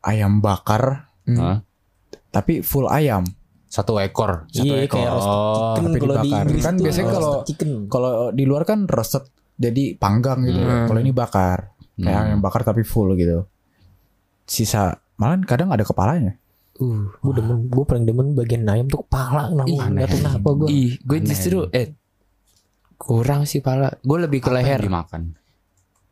Ayam 0.00 0.38
bakar. 0.38 1.10
Hmm. 1.22 1.38
Hah? 1.38 1.58
Tapi 2.30 2.60
full 2.60 2.86
ayam. 2.86 3.22
Satu 3.66 3.98
ekor. 3.98 4.46
iya 4.52 4.86
kayak 4.86 5.10
roasted 5.10 5.34
Oh, 5.34 5.74
chicken 5.74 5.84
tapi 5.84 5.98
kalau 5.98 6.14
di 6.14 6.20
dibakar. 6.22 6.44
Inggris 6.44 6.62
Kan 6.62 6.74
biasanya 6.76 7.06
kalau- 7.10 7.42
chicken. 7.42 7.70
Kalau 7.86 8.10
di 8.30 8.44
luar 8.44 8.62
kan 8.62 8.86
roasted 8.86 9.24
Jadi 9.56 9.96
panggang 9.96 10.44
gitu. 10.44 10.58
Hmm. 10.58 10.84
Kalau 10.84 11.00
ini 11.00 11.10
bakar. 11.10 11.72
Kayak 11.94 12.12
Hmm. 12.14 12.26
ayam 12.28 12.40
bakar 12.40 12.60
tapi 12.62 12.82
full 12.82 13.14
gitu. 13.14 13.48
Sisa. 14.44 14.94
Malah 15.16 15.40
kadang 15.42 15.70
ada 15.70 15.82
kepalanya. 15.82 16.36
Uh 16.76 17.08
gue 17.16 17.32
demen. 17.34 17.66
Gue 17.66 17.82
paling 17.82 18.04
demen 18.04 18.26
bagian 18.32 18.62
ayam 18.64 18.86
tuh 18.86 19.00
kepala. 19.02 19.48
Nggak 19.50 19.66
tahu 20.06 20.18
kenapa 20.20 20.48
gue 20.54 20.68
Ih, 20.68 20.90
gue 21.00 21.18
justru 21.24 21.58
eh 21.72 21.96
kurang 22.96 23.44
sih 23.44 23.58
pala. 23.58 23.92
Gue 23.98 24.18
lebih 24.18 24.38
ke 24.38 24.48
Apa 24.48 24.58
yang 24.58 24.66
leher. 24.66 24.80
dimakan. 24.82 25.22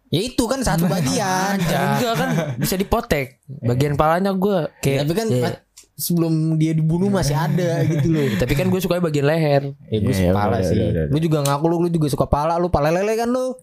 ya 0.06 0.22
itu 0.22 0.44
kan 0.44 0.62
satu 0.62 0.86
bagian 0.94 1.58
Enggak 1.58 2.14
kan 2.14 2.28
bisa 2.54 2.74
dipotek. 2.74 3.42
Bagian 3.46 3.94
palanya 3.94 4.30
gue 4.30 4.70
kayak 4.78 5.02
tapi 5.02 5.12
kan 5.12 5.26
Iya. 5.26 5.50
sebelum 5.96 6.32
dia 6.54 6.70
dibunuh 6.70 7.06
masih 7.08 7.34
ada 7.34 7.82
gitu 7.82 8.08
loh 8.08 8.26
Tapi 8.38 8.52
kan 8.52 8.66
gue 8.66 8.78
suka 8.78 9.00
bagian 9.00 9.24
leher. 9.24 9.74
Ya 9.84 9.98
gue 9.98 10.08
Iya, 10.08 10.20
suka 10.20 10.32
pala 10.32 10.54
udah, 10.54 10.62
sih. 10.64 10.76
udah, 10.76 10.86
udah, 10.86 11.04
Lu 11.08 11.18
juga 11.18 11.38
ngaku 11.42 11.64
lu, 11.64 11.76
lu 11.80 11.88
juga 11.88 12.06
suka 12.08 12.26
pala, 12.26 12.54
lu 12.56 12.68
pala 12.68 12.88
lele 12.88 13.14
kan 13.14 13.26
lu. 13.26 13.58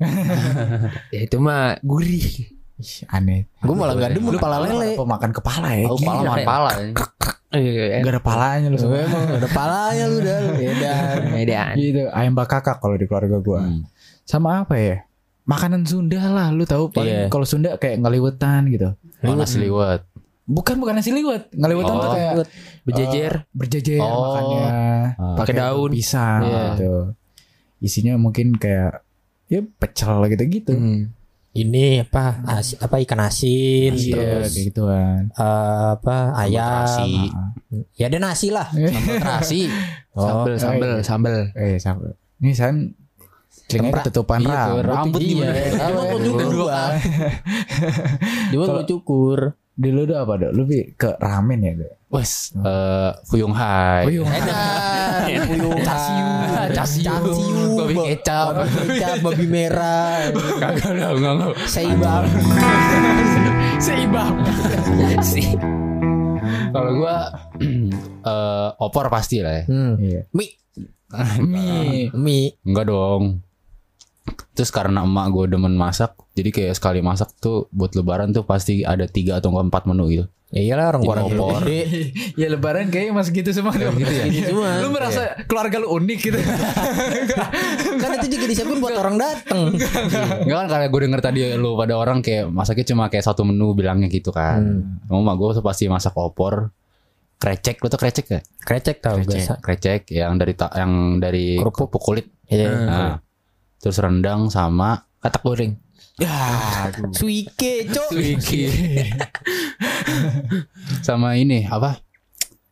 Ya 1.13 1.19
itu 1.21 1.37
mah 1.37 1.79
gurih. 1.81 2.51
Ih, 2.75 3.05
Aneh 3.07 3.45
Gue 3.57 3.71
malah 3.71 3.93
gak 3.93 4.11
demen 4.11 4.35
pala 4.35 4.57
lele. 4.59 4.97
Pemakan 4.97 5.31
kepala 5.31 5.69
ya 5.71 5.85
Oh, 5.85 5.95
pala 5.95 6.19
makan 6.25 6.43
pala. 6.43 6.71
Iya, 7.51 7.99
Gak 7.99 8.11
ada 8.11 8.21
palanya 8.21 8.67
lu 8.67 8.77
semua 8.77 8.99
emang 9.01 9.27
ada 9.29 9.49
palanya 9.49 10.05
lu 10.07 10.17
dah. 10.19 10.39
Beda. 10.53 10.93
Medan. 11.29 11.73
Gitu 11.73 12.01
ayam 12.07 12.31
bakakak 12.31 12.77
kalau 12.77 12.95
di 12.95 13.03
keluarga 13.03 13.37
gua 13.37 13.59
Hmm. 13.61 13.83
Sama 14.23 14.61
apa 14.61 14.75
ya 14.75 14.97
Makanan 15.43 15.83
Sunda 15.83 16.21
lah 16.23 16.47
Lu 16.49 16.63
tahu 16.63 16.87
paling 16.89 17.27
Iya. 17.27 17.27
Kalau 17.27 17.43
Sunda 17.43 17.75
kayak 17.75 17.99
ngeliwetan 17.99 18.69
gitu 18.69 18.95
Oh, 19.21 19.35
nasi 19.35 19.59
liwet. 19.59 20.07
Bukan 20.43 20.75
bukan 20.77 20.95
nasi 20.95 21.11
liwet 21.11 21.51
Ngeliwetan 21.51 21.91
tuh 21.93 22.01
Oh. 22.01 22.13
kayak 22.13 22.33
Berjejer. 22.81 23.33
eh, 23.37 23.51
Berjejer 23.51 23.99
Oh. 23.99 24.15
makannya 24.29 24.63
Ah. 24.63 25.35
Pakai 25.35 25.53
daun. 25.53 25.89
pisang 25.91 26.41
Iya. 26.41 26.63
gitu 26.71 26.93
Isinya 27.79 28.15
mungkin 28.15 28.55
kayak 28.55 29.03
Ya 29.45 29.59
pecel 29.59 30.23
gitu-gitu 30.29 30.71
Hmm. 30.71 31.11
Ini 31.51 32.07
apa? 32.07 32.39
Asi, 32.47 32.79
apa 32.79 32.95
ikan 33.03 33.19
asin 33.19 33.91
Iya 33.91 34.39
terus 34.39 34.55
kayak 34.55 34.65
gituan 34.71 35.21
eh, 35.35 35.83
apa 35.99 36.31
ayam. 36.39 36.63
terasi. 36.63 37.11
Ya 37.99 38.07
ada 38.07 38.17
nasi 38.23 38.47
lah. 38.55 38.71
Sambal 38.71 39.15
terasi. 39.19 39.61
Oh, 40.15 40.23
Sambel, 40.23 40.55
sambel, 40.55 40.93
sambel. 41.03 41.35
Eh 41.53 41.75
sama 41.75 42.15
Ini 42.39 42.51
saya 42.55 42.71
Temprak. 43.67 44.03
ketutupan 44.03 44.43
Iya, 44.43 44.79
rambut 44.79 44.83
rambut 44.83 45.21
iya. 45.23 45.29
gimana? 45.31 45.51
Gue 45.91 46.19
cukur 46.23 46.47
gua. 46.55 46.81
Cuma 48.51 48.63
gue 48.79 48.85
cukur. 48.87 49.39
Di 49.71 49.89
lu 49.89 50.03
tuh 50.03 50.17
apa 50.19 50.33
dok? 50.35 50.51
Lu 50.51 50.63
Bi, 50.67 50.91
ke 50.93 51.15
ramen 51.15 51.59
ya 51.63 51.71
dok? 51.79 51.93
Wes, 52.11 52.51
eh 52.59 53.11
Fuyung 53.23 53.55
Hai. 53.55 54.03
Puyung. 54.03 54.27
Edan. 54.27 55.47
Puyuh. 55.47 55.79
Casiu. 55.87 56.27
Casiu. 56.75 57.03
Casiu. 57.07 57.59
Babi 57.79 57.93
Ba- 57.95 58.05
kecap. 58.11 58.45
Babi 58.51 58.75
kecap. 58.83 59.15
Babi 59.23 59.45
merah. 59.47 60.27
Kagak 60.59 60.91
enggak 60.91 61.11
enggak. 61.15 61.33
enggak. 61.39 61.53
Seibab. 61.71 62.23
Seibab. 63.87 64.33
Sih. 65.31 65.55
Kalau 66.75 66.91
gua 66.99 67.15
eh 68.27 68.69
opor 68.75 69.07
pasti 69.07 69.39
lah 69.39 69.63
ya. 69.63 69.71
Hmm. 69.71 69.95
Iya. 69.95 70.21
Mie. 70.35 70.51
Mie. 71.39 72.11
Mie. 72.11 72.59
Enggak 72.67 72.91
dong. 72.91 73.39
Terus 74.51 74.67
karena 74.69 75.07
emak 75.07 75.31
gue 75.33 75.45
demen 75.49 75.73
masak, 75.73 76.13
jadi 76.37 76.51
kayak 76.53 76.75
sekali 76.77 76.99
masak 77.01 77.31
tuh 77.41 77.71
buat 77.73 77.95
lebaran 77.97 78.35
tuh 78.35 78.43
pasti 78.45 78.83
ada 78.85 79.07
tiga 79.09 79.39
atau 79.39 79.49
empat 79.55 79.87
menu 79.87 80.11
gitu. 80.11 80.25
Ya 80.51 80.61
iyalah 80.61 80.91
orang 80.91 81.01
orang 81.07 81.25
opor. 81.31 81.63
gede. 81.63 81.79
ya 82.41 82.47
lebaran 82.47 82.91
kayaknya 82.91 83.15
masih 83.15 83.31
gitu 83.33 83.55
semua 83.55 83.71
dong. 83.71 83.95
gitu 83.95 84.11
ya? 84.11 84.25
Gitu 84.27 84.51
semua. 84.51 84.83
Lu 84.83 84.91
merasa 84.91 85.39
keluarga 85.47 85.79
lu 85.79 85.87
unik 85.95 86.19
gitu. 86.19 86.37
kan 88.03 88.09
itu 88.19 88.27
juga 88.27 88.45
disiapin 88.45 88.77
buat 88.77 88.91
orang 88.93 89.15
dateng. 89.15 89.71
Enggak 90.43 90.57
kan 90.57 90.67
karena 90.67 90.85
gue 90.87 90.99
denger 91.01 91.21
tadi 91.21 91.39
lu 91.55 91.73
pada 91.73 91.95
orang 91.95 92.19
kayak 92.19 92.51
masaknya 92.51 92.85
cuma 92.85 93.07
kayak 93.07 93.23
satu 93.23 93.47
menu 93.47 93.71
bilangnya 93.71 94.07
gitu 94.07 94.35
kan. 94.35 94.91
Hmm. 95.07 95.23
Emak 95.23 95.35
gue 95.39 95.47
tuh 95.55 95.63
pasti 95.63 95.87
masak 95.87 96.15
opor, 96.15 96.75
krecek, 97.37 97.79
lu 97.79 97.87
tuh 97.87 97.97
krecek 97.97 98.25
gak? 98.27 98.43
Krecek 98.59 98.97
tau 98.99 99.15
Krecek, 99.17 99.31
biasa. 99.31 99.53
krecek 99.59 100.01
yang 100.11 100.35
dari 100.35 100.53
ta- 100.53 100.73
yang 100.75 101.17
dari 101.17 101.55
Kerupuk. 101.57 101.87
kerupuk 101.87 102.01
kulit. 102.03 102.27
Iya. 102.51 102.69
Nah, 102.69 103.13
terus 103.79 103.95
rendang 103.97 104.51
sama 104.51 104.99
Katak 105.21 105.45
goreng. 105.45 105.77
Ya, 106.21 106.37
Suike, 107.09 107.89
cok. 107.89 108.09
sama 111.07 111.35
ini 111.35 111.65
apa? 111.65 111.97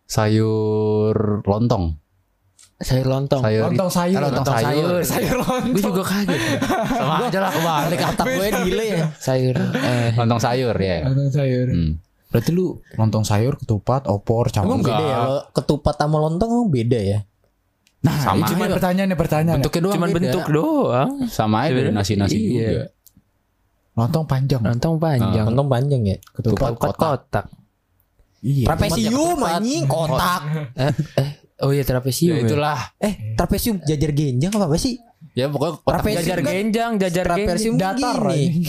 Sayur 0.06 1.42
lontong. 1.46 1.98
Sayur 2.80 3.06
lontong. 3.06 3.44
Sayur 3.44 3.64
Lontong 3.70 3.92
sayur. 3.92 4.18
Ah, 4.18 4.32
lontong 4.32 4.48
sayur. 4.48 5.00
Sayur 5.04 5.36
lontong. 5.38 5.76
Gue 5.76 5.84
juga 5.84 6.04
kaget. 6.06 6.42
Sama 6.90 7.14
aja 7.28 7.40
lah 7.40 7.52
kebalik 7.52 8.00
Kata 8.08 8.24
gue 8.24 8.48
gile 8.66 8.86
ya. 8.88 9.06
Sayur. 9.14 9.56
Eh. 9.76 10.10
Lontong 10.16 10.40
sayur 10.40 10.76
ya. 10.76 10.98
Lontong 11.06 11.30
sayur. 11.30 11.68
Hmm. 11.70 11.92
Berarti 12.30 12.50
lu 12.54 12.78
lontong 12.94 13.26
sayur, 13.26 13.58
ketupat, 13.58 14.06
opor, 14.06 14.54
Emang 14.54 14.80
campur. 14.80 14.86
beda 14.86 15.02
ya. 15.04 15.18
Lo 15.26 15.38
ketupat 15.50 15.96
sama 15.98 16.18
lontong 16.20 16.50
emang 16.52 16.70
beda 16.70 17.00
ya. 17.02 17.20
Nah, 18.00 18.16
Sama 18.16 18.48
ini 18.48 18.54
cuma 18.56 18.66
pertanyaan 18.72 19.08
nih 19.12 19.20
pertanyaan. 19.20 19.58
Bentuknya 19.60 19.82
doang 19.84 19.96
Cuman 20.00 20.08
beda. 20.08 20.18
bentuk 20.24 20.46
doang. 20.48 21.12
sama 21.28 21.68
aja 21.68 21.92
nasi-nasi 21.92 22.38
Iya. 22.38 22.48
juga. 22.48 22.84
Lontong 23.93 24.25
panjang. 24.25 24.62
Lontong 24.62 24.95
panjang. 24.97 25.45
Lontong 25.45 25.67
panjang 25.67 26.02
ya. 26.04 26.17
Ketupat. 26.32 26.69
Empat 26.73 26.95
kotak. 26.95 27.45
Iya. 28.39 28.65
Trapesium 28.67 29.38
anjing 29.39 29.84
kotak. 29.86 30.41
Eh, 30.80 30.91
eh, 31.19 31.30
oh 31.60 31.69
iya 31.69 31.84
trapesium. 31.84 32.34
Ya 32.34 32.39
ya? 32.39 32.45
itulah. 32.45 32.80
Eh, 32.97 33.13
trapesium 33.36 33.75
jajar 33.84 34.12
genjang 34.12 34.52
apa, 34.52 34.65
apa 34.65 34.75
sih? 34.75 34.95
Ya 35.36 35.45
pokoknya 35.45 35.73
kotak 35.78 35.91
Trapesium 35.93 36.19
Jajar 36.23 36.38
kan- 36.39 36.47
genjang, 36.49 36.91
jajar 36.97 37.23
Trapesium 37.28 37.73
genjang. 37.75 37.95
datar 37.99 38.17
gini. 38.32 38.63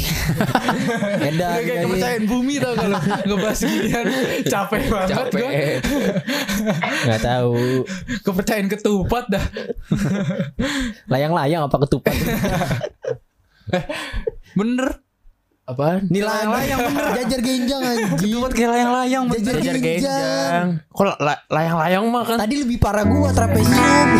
Udah 1.31 1.51
kayak 1.57 1.79
kepercayaan 1.81 2.25
bumi 2.27 2.55
tau 2.59 2.73
kalau 2.75 3.01
ngebahas 3.01 3.61
ginian 3.61 4.07
capek 4.45 4.81
banget 4.85 5.09
Capek. 5.09 5.41
gua. 5.41 5.51
Nggak 7.01 7.21
tahu. 7.23 7.55
Kepercayaan 8.21 8.67
ketupat 8.69 9.25
dah. 9.31 9.45
Layang-layang 11.07 11.63
apa 11.65 11.77
ketupat? 11.81 12.15
Bener. 14.59 14.89
Apaan? 15.63 16.07
Nih 16.07 16.21
layang-layang 16.21 16.79
bener 16.83 17.05
jajar 17.17 17.41
genjang 17.41 17.81
anjing. 17.81 18.35
Buat 18.35 18.53
kayak 18.53 18.71
layang-layang 18.71 19.23
Jajar 19.29 19.55
Jajar 19.55 19.75
genjang. 19.77 20.03
genjang. 20.03 20.67
Kok 20.89 21.05
la- 21.17 21.43
layang-layang 21.47 22.03
mah 22.07 22.23
kan? 22.25 22.37
Tadi 22.39 22.55
lebih 22.59 22.77
parah 22.77 23.05
gua 23.05 23.29
trapesium. 23.31 24.09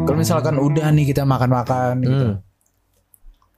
Kalau 0.00 0.16
misalkan 0.16 0.54
udah 0.56 0.86
nih 0.90 1.04
kita 1.06 1.22
makan-makan 1.24 1.92
gitu. 2.00 2.26
Hmm. 2.30 2.36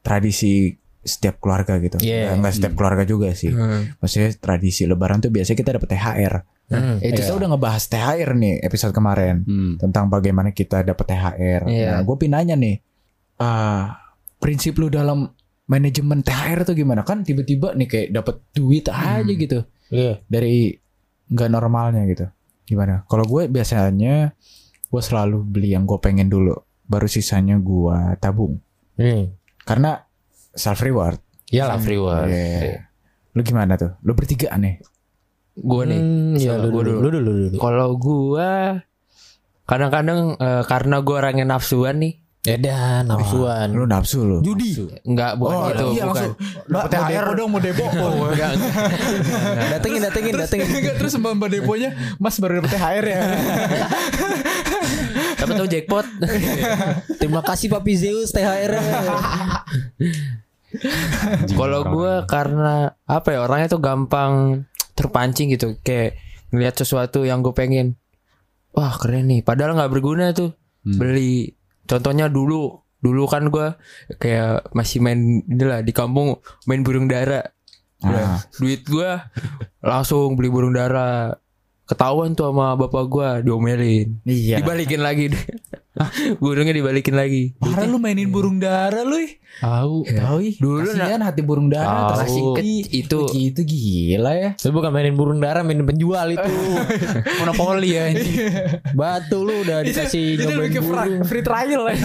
Tradisi 0.00 0.72
setiap 1.02 1.36
keluarga 1.36 1.76
gitu. 1.76 1.98
Iya. 1.98 2.16
Ya, 2.22 2.28
Enggak 2.32 2.54
setiap 2.54 2.72
keluarga 2.72 3.02
juga 3.02 3.30
sih. 3.32 3.50
Hmm. 3.50 3.92
Maksudnya 3.98 4.30
tradisi 4.34 4.82
lebaran 4.84 5.18
tuh 5.18 5.28
biasanya 5.28 5.56
kita 5.58 5.70
dapat 5.76 5.88
THR. 5.90 6.34
Hmm. 6.70 6.96
Eh, 6.98 7.10
kita 7.10 7.34
udah 7.34 7.46
ngebahas 7.50 7.82
THR 7.84 8.30
nih 8.32 8.52
episode 8.62 8.90
kemarin 8.90 9.42
Hmm. 9.42 9.72
tentang 9.76 10.06
bagaimana 10.06 10.50
kita 10.50 10.82
dapat 10.82 11.04
THR. 11.04 11.60
Iya. 11.66 11.88
Nah, 11.90 12.00
gue 12.02 12.16
pinanya 12.16 12.54
nih, 12.54 12.74
ah, 13.36 14.11
prinsip 14.42 14.74
lu 14.76 14.90
dalam 14.90 15.30
manajemen 15.64 16.20
THR 16.20 16.66
tuh 16.66 16.74
gimana? 16.74 17.06
Kan 17.06 17.22
tiba-tiba 17.22 17.72
nih 17.72 17.86
kayak 17.86 18.08
dapat 18.10 18.36
duit 18.50 18.90
aja 18.90 19.22
gitu 19.22 19.62
Iya. 19.88 20.18
dari 20.26 20.74
nggak 21.30 21.48
normalnya 21.48 22.02
gitu. 22.10 22.26
Gimana? 22.66 23.06
Kalau 23.06 23.22
gue 23.22 23.46
biasanya 23.46 24.34
gue 24.90 25.02
selalu 25.02 25.46
beli 25.46 25.72
yang 25.72 25.86
gue 25.86 25.96
pengen 25.96 26.26
dulu, 26.26 26.52
baru 26.84 27.06
sisanya 27.06 27.56
gue 27.56 28.18
tabung. 28.18 28.58
Hmm. 28.98 29.30
Karena 29.62 30.02
self 30.52 30.82
reward. 30.82 31.22
Iyalah. 31.48 31.78
Self 31.78 31.86
reward. 31.86 32.28
Iya. 32.28 32.90
Lu 33.32 33.40
gimana 33.40 33.78
tuh? 33.78 33.96
Lu 34.02 34.12
bertiga 34.12 34.52
nih. 34.58 34.82
Gue 35.52 35.84
nih. 35.84 36.00
Hmm, 36.00 36.36
Sama 36.36 36.64
lu 36.64 36.68
gua 36.68 36.82
dulu, 36.82 36.96
dulu. 36.96 37.00
lu 37.00 37.08
dulu, 37.08 37.30
lu 37.30 37.42
dulu. 37.48 37.58
Kalau 37.60 37.88
gua 37.96 38.50
kadang-kadang 39.64 40.36
eh, 40.36 40.62
karena 40.66 40.96
gua 41.00 41.16
orangnya 41.22 41.46
nafsuan 41.48 42.00
nih. 42.00 42.14
Edan, 42.42 43.06
nafsuan. 43.06 43.70
Lu 43.70 43.86
nafsu 43.86 44.26
lu. 44.26 44.42
Judi. 44.42 44.74
Enggak 45.06 45.38
bukan 45.38 45.54
Oh, 45.54 45.62
gitu, 45.70 45.84
iya, 45.94 46.10
bukan. 46.10 46.10
langsung. 46.10 46.34
Dapat 46.66 46.90
THR 46.90 47.26
dong 47.38 47.48
mau 47.54 47.60
depo. 47.62 47.86
Enggak, 48.34 48.50
Datengin, 49.78 50.00
datengin, 50.02 50.34
datengin. 50.34 50.66
Enggak 50.66 50.98
terus 50.98 51.14
mbak 51.14 51.38
mbak 51.38 51.54
deponya 51.54 51.94
Mas 52.18 52.34
baru 52.42 52.58
dapat 52.58 52.74
THR 52.74 53.04
ya 53.06 53.20
Tapi 55.38 55.50
tahu 55.54 55.68
jackpot. 55.70 56.06
Terima 57.18 57.42
kasih 57.42 57.66
Papi 57.70 57.92
Zeus 57.94 58.30
THR. 58.30 58.78
Kalau 61.52 61.80
gua 61.86 62.24
karena 62.26 62.94
apa 63.04 63.28
ya 63.30 63.38
orangnya 63.42 63.68
tuh 63.70 63.78
gampang 63.78 64.64
terpancing 64.94 65.50
gitu 65.50 65.78
kayak 65.80 66.18
ngelihat 66.50 66.74
sesuatu 66.74 67.22
yang 67.22 67.40
gue 67.40 67.54
pengen. 67.54 67.98
Wah 68.74 68.94
keren 68.94 69.30
nih. 69.30 69.40
Padahal 69.42 69.74
nggak 69.74 69.90
berguna 69.90 70.34
tuh 70.34 70.54
beli. 70.82 71.54
Contohnya 71.92 72.32
dulu 72.32 72.80
dulu 73.04 73.28
kan 73.28 73.52
gua 73.52 73.76
kayak 74.16 74.72
masih 74.72 75.04
main 75.04 75.44
inilah 75.44 75.84
di 75.84 75.92
kampung 75.92 76.40
main 76.64 76.80
burung 76.80 77.04
dara. 77.04 77.44
Udah, 78.00 78.48
duit 78.56 78.88
gua 78.88 79.28
langsung 79.84 80.32
beli 80.40 80.48
burung 80.48 80.72
dara. 80.72 81.36
Ketahuan 81.84 82.32
tuh 82.32 82.48
sama 82.48 82.80
bapak 82.80 83.04
gua 83.12 83.28
diomelin. 83.44 84.16
Iya 84.24 84.64
Dibalikin 84.64 85.04
lagi. 85.04 85.28
Burungnya 86.42 86.74
dibalikin 86.74 87.14
lagi. 87.14 87.52
Parah 87.58 87.86
lu 87.86 87.98
mainin 87.98 88.28
burung 88.32 88.58
dara 88.58 89.02
lu. 89.04 89.18
Tahu. 89.60 90.08
Tahu 90.08 90.38
ih 90.40 90.54
Dulu 90.56 90.96
Kasihan 90.96 91.20
hati 91.20 91.44
burung 91.44 91.68
dara 91.68 92.08
Tahu. 92.24 92.56
Itu. 92.88 93.28
Gitu 93.28 93.60
gila 93.68 94.32
ya 94.32 94.50
Lu 94.56 94.70
bukan 94.72 94.90
mainin 94.90 95.12
burung 95.12 95.38
dara, 95.44 95.60
mainin 95.60 95.84
penjual 95.84 96.24
itu. 96.32 96.52
Monopoli 97.40 97.92
ya. 97.92 98.10
Batu 98.96 99.44
lu 99.44 99.60
udah 99.62 99.84
dikasih 99.84 100.40
nyobain 100.40 100.72
burung. 100.80 101.22
free 101.28 101.44
trial 101.44 101.84
ya 101.92 101.96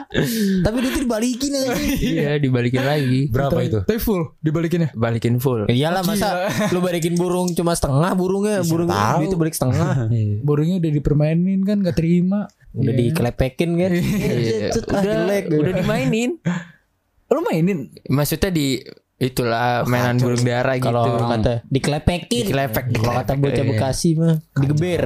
Tapi 0.66 0.76
itu 0.82 0.98
dibalikin 1.06 1.52
aja. 1.54 1.72
Iya 2.00 2.30
dibalikin 2.42 2.82
lagi. 2.82 3.20
Berapa 3.30 3.60
itu? 3.62 3.78
Tapi 3.86 4.00
full 4.02 4.34
dibalikinnya 4.42 4.90
Balikin 4.92 5.38
full. 5.38 5.70
Ya 5.70 5.74
iyalah 5.88 6.02
masa 6.02 6.50
lu 6.74 6.82
balikin 6.82 7.14
burung 7.14 7.54
cuma 7.54 7.72
setengah 7.76 8.12
burungnya, 8.18 8.66
burung 8.66 8.90
itu 9.22 9.36
balik 9.38 9.54
setengah. 9.54 10.10
Burungnya 10.42 10.82
udah 10.82 10.90
dipermainin 10.90 11.60
kan 11.62 11.80
gak 11.80 11.96
terima 11.96 12.50
Udah 12.70 12.94
dikelepekin 12.94 13.70
kan. 13.74 13.90
Iya, 13.90 14.70
Cet, 14.70 14.86
ah, 14.86 15.02
udah 15.02 15.02
jelek. 15.02 15.44
udah 15.50 15.72
dimainin. 15.74 16.38
Lu 17.30 17.40
mainin 17.46 17.90
Maksudnya 18.10 18.50
di 18.50 18.82
itulah 19.20 19.84
mainan 19.84 20.16
burung 20.16 20.42
dara 20.42 20.74
gitu. 20.80 20.88
Kalau 20.88 21.28
kata 21.28 21.62
dikelepekin. 21.68 22.44
Dikelepek, 22.48 22.84
Kalau 22.96 23.12
kata 23.20 23.32
bocah 23.36 23.62
Iya. 23.62 23.70
Bekasi 23.70 24.08
mah 24.16 24.34
digeber. 24.56 25.02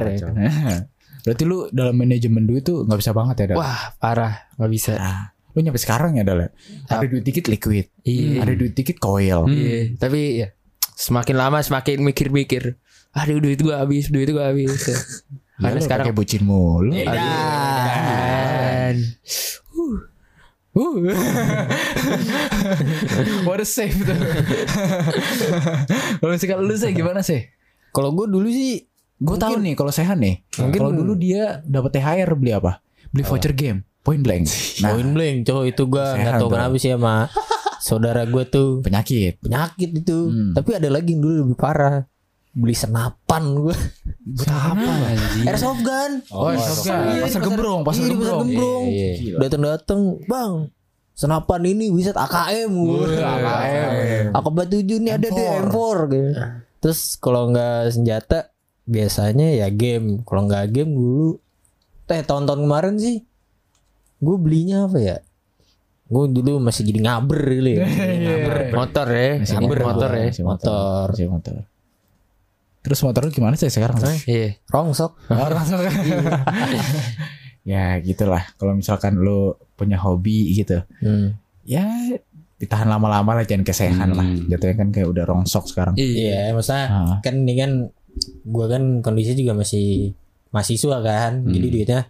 Berarti 1.25 1.43
lu 1.49 1.73
dalam 1.73 1.97
manajemen 1.97 2.45
duit 2.45 2.69
tuh 2.69 2.85
gak 2.85 3.01
bisa 3.01 3.17
banget 3.17 3.45
ya 3.45 3.47
Dal? 3.53 3.57
Wah 3.57 3.97
parah 3.97 4.45
nggak 4.61 4.73
bisa. 4.73 4.93
Nah, 5.01 5.33
Lu 5.55 5.63
nyampe 5.63 5.81
sekarang 5.81 6.21
ya 6.21 6.23
Dal 6.23 6.45
ya? 6.45 6.49
Ada 6.91 7.07
duit 7.09 7.25
dikit 7.25 7.49
liquid 7.49 7.89
Iya. 8.05 8.45
Ada 8.45 8.53
duit 8.55 8.73
dikit 8.77 9.01
coil 9.01 9.49
Iya. 9.49 9.97
Tapi 9.97 10.21
ya 10.45 10.49
semakin 10.95 11.35
lama 11.35 11.59
semakin 11.65 12.05
mikir-mikir. 12.05 12.77
Aduh 13.15 13.39
duit 13.41 13.59
gua 13.63 13.83
habis, 13.83 14.11
duit 14.11 14.31
gua 14.31 14.53
habis. 14.53 14.71
Ya, 15.55 15.63
Karena 15.65 15.81
sekarang 15.81 16.05
pakai 16.05 16.15
bucin 16.15 16.43
mulu 16.43 16.91
Dan 16.91 17.15
Uh. 20.75 20.75
What 23.47 23.59
a 23.59 23.65
save 23.65 23.95
tuh. 23.95 24.15
Kalau 26.19 26.29
misalkan 26.29 26.59
lu 26.61 26.75
sih 26.75 26.91
gimana 26.91 27.23
sih? 27.23 27.47
Kalau 27.91 28.11
gue 28.11 28.27
dulu 28.27 28.49
sih 28.49 28.85
Gue 29.17 29.39
tahu 29.39 29.57
nih 29.57 29.73
kalau 29.73 29.89
Sehan 29.89 30.19
nih. 30.19 30.43
Mungkin- 30.59 30.75
Kalau 30.75 30.91
dulu 30.93 31.15
dia 31.15 31.63
dapat 31.63 31.95
THR 31.95 32.35
beli 32.35 32.51
apa? 32.51 32.83
Beli 33.09 33.23
voucher 33.23 33.53
game, 33.53 33.87
point 34.03 34.19
blank. 34.19 34.45
Nah, 34.83 34.93
Point 34.93 35.11
blank 35.15 35.35
cowok 35.47 35.65
itu 35.69 35.83
gue 35.87 36.03
nggak 36.03 36.33
tahu 36.37 36.49
kenapa 36.51 36.75
sih 36.77 36.91
sama 36.91 37.31
saudara 37.79 38.27
gue 38.27 38.43
tuh 38.45 38.83
penyakit. 38.83 39.39
penyakit 39.39 39.89
itu. 39.95 40.19
Hmm. 40.27 40.51
Tapi 40.53 40.75
ada 40.75 40.91
lagi 40.91 41.15
yang 41.15 41.23
dulu 41.23 41.33
lebih 41.47 41.55
parah. 41.55 42.03
Beli 42.55 42.73
senapan 42.73 43.43
gue. 43.59 43.75
Buat 44.25 44.51
apa? 44.51 44.93
Airsoft 45.43 45.83
gun. 45.83 46.13
Oh, 46.31 46.55
Iya, 46.55 46.63
pasar 46.63 46.95
di 47.05 47.19
pasar 47.19 47.41
gembrong, 47.43 47.81
pasar 47.83 48.01
iya, 48.01 48.09
di 48.09 48.15
pasar 48.15 48.35
gembrong. 48.39 48.47
gembrong. 48.47 48.85
Iya, 48.87 49.11
iya. 49.19 49.37
Datang-datang, 49.43 50.01
bang. 50.25 50.53
Senapan 51.15 51.61
ini 51.67 51.85
bisa 51.91 52.11
AKM. 52.11 52.71
AKM. 52.71 54.25
Akabat 54.33 54.67
7 54.71 54.99
ini 54.99 55.11
ada 55.11 55.27
deh 55.27 55.35
M4. 55.35 55.67
M4 55.67 55.99
gitu. 56.11 56.31
Terus 56.79 57.01
kalau 57.19 57.51
nggak 57.51 57.91
senjata 57.91 58.39
biasanya 58.85 59.51
ya 59.51 59.67
game. 59.71 60.23
Kalau 60.23 60.47
nggak 60.47 60.65
game 60.71 60.95
dulu 60.95 61.39
teh 62.05 62.21
tahun-tahun 62.21 62.61
kemarin 62.61 62.95
sih 63.01 63.25
gue 64.21 64.37
belinya 64.37 64.85
apa 64.85 65.01
ya 65.01 65.17
gue 66.05 66.25
dulu 66.31 66.61
masih 66.61 66.85
jadi 66.85 67.01
ngaber 67.01 67.41
gitu 67.49 67.69
ya 67.81 67.87
ngaber 67.89 68.57
Motor 68.77 69.07
ya, 69.09 69.31
Masih 69.41 69.57
Ambil 69.57 69.79
motor 69.81 70.11
ya. 70.13 70.29
Motor 70.45 71.07
Masih 71.09 71.29
motor. 71.33 71.55
Terus 72.85 73.01
motor 73.01 73.25
lu 73.25 73.33
gimana 73.33 73.57
sih 73.57 73.67
sekarang? 73.67 73.97
Iya. 74.25 74.61
rongsok 74.69 75.17
Oh, 75.27 75.49
langsung. 75.49 75.81
ya 77.65 77.97
gitulah. 77.99 78.45
Kalau 78.55 78.77
misalkan 78.77 79.17
lu 79.17 79.39
punya 79.75 79.97
hobi 79.97 80.53
gitu, 80.55 80.85
Hmm. 81.01 81.35
ya 81.65 81.85
ditahan 82.55 82.87
lama-lama 82.87 83.35
lah 83.35 83.45
jangan 83.45 83.65
kesehan 83.65 84.09
Hmm. 84.09 84.17
lah. 84.17 84.29
Jatuhnya 84.49 84.77
kan 84.77 84.89
kayak 84.91 85.09
udah 85.09 85.25
rongsok 85.25 85.65
sekarang. 85.67 85.95
Iya. 85.97 86.13
iya 86.47 86.55
maksudnya 86.55 86.85
Ah. 86.87 87.17
kan 87.21 87.35
ini 87.37 87.55
kan 87.55 87.71
gue 88.47 88.67
kan 88.69 88.83
kondisi 89.01 89.35
juga 89.35 89.57
masih 89.57 90.15
mahasiswa 90.49 91.03
kan 91.03 91.43
jadi 91.45 91.67
duitnya 91.67 92.01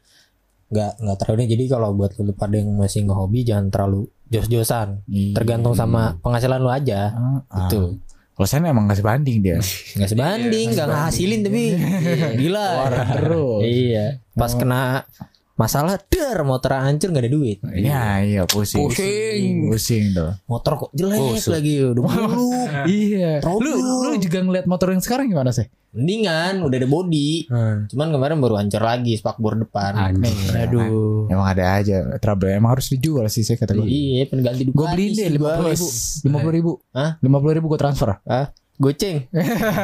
nggak 0.69 0.93
nggak 1.01 1.17
terlalu 1.17 1.49
jadi 1.49 1.65
kalau 1.67 1.97
buat 1.97 2.13
lu 2.19 2.35
pada 2.35 2.55
yang 2.55 2.77
masih 2.77 3.09
ngehobi 3.09 3.41
jangan 3.41 3.73
terlalu 3.73 4.05
jos-josan 4.27 5.01
Iya. 5.07 5.33
tergantung 5.33 5.73
sama 5.73 6.21
penghasilan 6.21 6.61
lu 6.61 6.69
aja 6.69 7.09
Ah, 7.11 7.41
ah. 7.49 7.59
itu 7.65 7.97
Kalau 8.35 8.47
saya 8.51 8.67
emang 8.67 8.91
nggak 8.91 8.99
sebanding 8.99 9.37
dia. 9.47 9.63
nggak 9.97 10.11
sebanding 10.11 10.67
nggak 10.75 10.89
ngasilin 10.91 11.41
tapi 11.47 11.65
gila 12.43 12.69
Terus. 13.15 13.61
iya 13.63 14.07
pas 14.35 14.51
kena 14.59 15.07
masalah 15.55 16.03
der 16.05 16.43
motor 16.43 16.75
hancur 16.75 17.09
nggak 17.09 17.25
ada 17.25 17.33
duit 17.33 17.59
Iya, 17.65 18.03
iya 18.21 18.43
pusing. 18.43 18.85
Pusing. 18.85 19.71
Pusing 19.71 20.05
tuh. 20.11 20.35
motor 20.45 20.73
kok 20.77 20.91
jelek 20.93 21.39
lagi 21.41 21.75
udah 21.85 22.03
buluk 22.07 22.69
Iya. 22.85 23.39
Trouble. 23.39 23.71
Lu 23.71 23.75
lu 24.05 24.17
juga 24.17 24.39
ngeliat 24.41 24.67
motor 24.67 24.91
yang 24.91 25.01
sekarang 25.01 25.27
gimana 25.27 25.51
sih? 25.51 25.67
mendingan 25.95 26.59
udah 26.61 26.75
ada 26.75 26.91
body 26.91 27.47
cuman 27.87 28.11
kemarin 28.11 28.43
baru 28.43 28.59
hancur 28.59 28.83
lagi 28.83 29.15
spakbor 29.15 29.55
depan 29.55 29.95
Anjing. 29.95 30.35
aduh 30.51 31.31
Emang 31.31 31.47
ada 31.47 31.79
aja 31.79 32.19
trouble. 32.19 32.51
Emang 32.51 32.75
harus 32.75 32.91
dijual 32.91 33.23
sih 33.29 33.47
saya 33.47 33.55
kata 33.57 33.79
gue. 33.79 33.87
iya 33.87 34.27
pengganti 34.27 34.67
Ducati 34.67 34.75
Gue 34.75 34.87
beliin 34.91 35.13
deh 35.13 35.23
sih 35.23 35.31
lima 35.31 35.55
puluh 35.55 35.63
gua. 35.63 35.71
ribu. 35.71 35.87
Lima 36.21 36.39
puluh 36.43 36.53
ribu. 36.53 36.73
Hah? 36.91 37.11
Lima 37.23 37.39
puluh 37.39 37.53
ribu 37.55 37.67
gue 37.71 37.79
transfer. 37.79 38.11
ah 38.27 38.51
goceng 38.75 39.31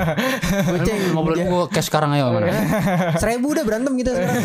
goceng 0.74 0.98
Mau 1.14 1.22
beli 1.22 1.46
gue 1.46 1.62
cash 1.70 1.86
sekarang 1.86 2.10
ayo 2.18 2.34
mana? 2.34 2.50
seribu 3.22 3.54
udah 3.54 3.62
berantem 3.62 3.94
kita 3.94 4.10
sekarang 4.18 4.36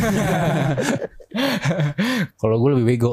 Kalau 2.40 2.56
gue 2.60 2.70
lebih 2.78 2.86
bego. 2.96 3.12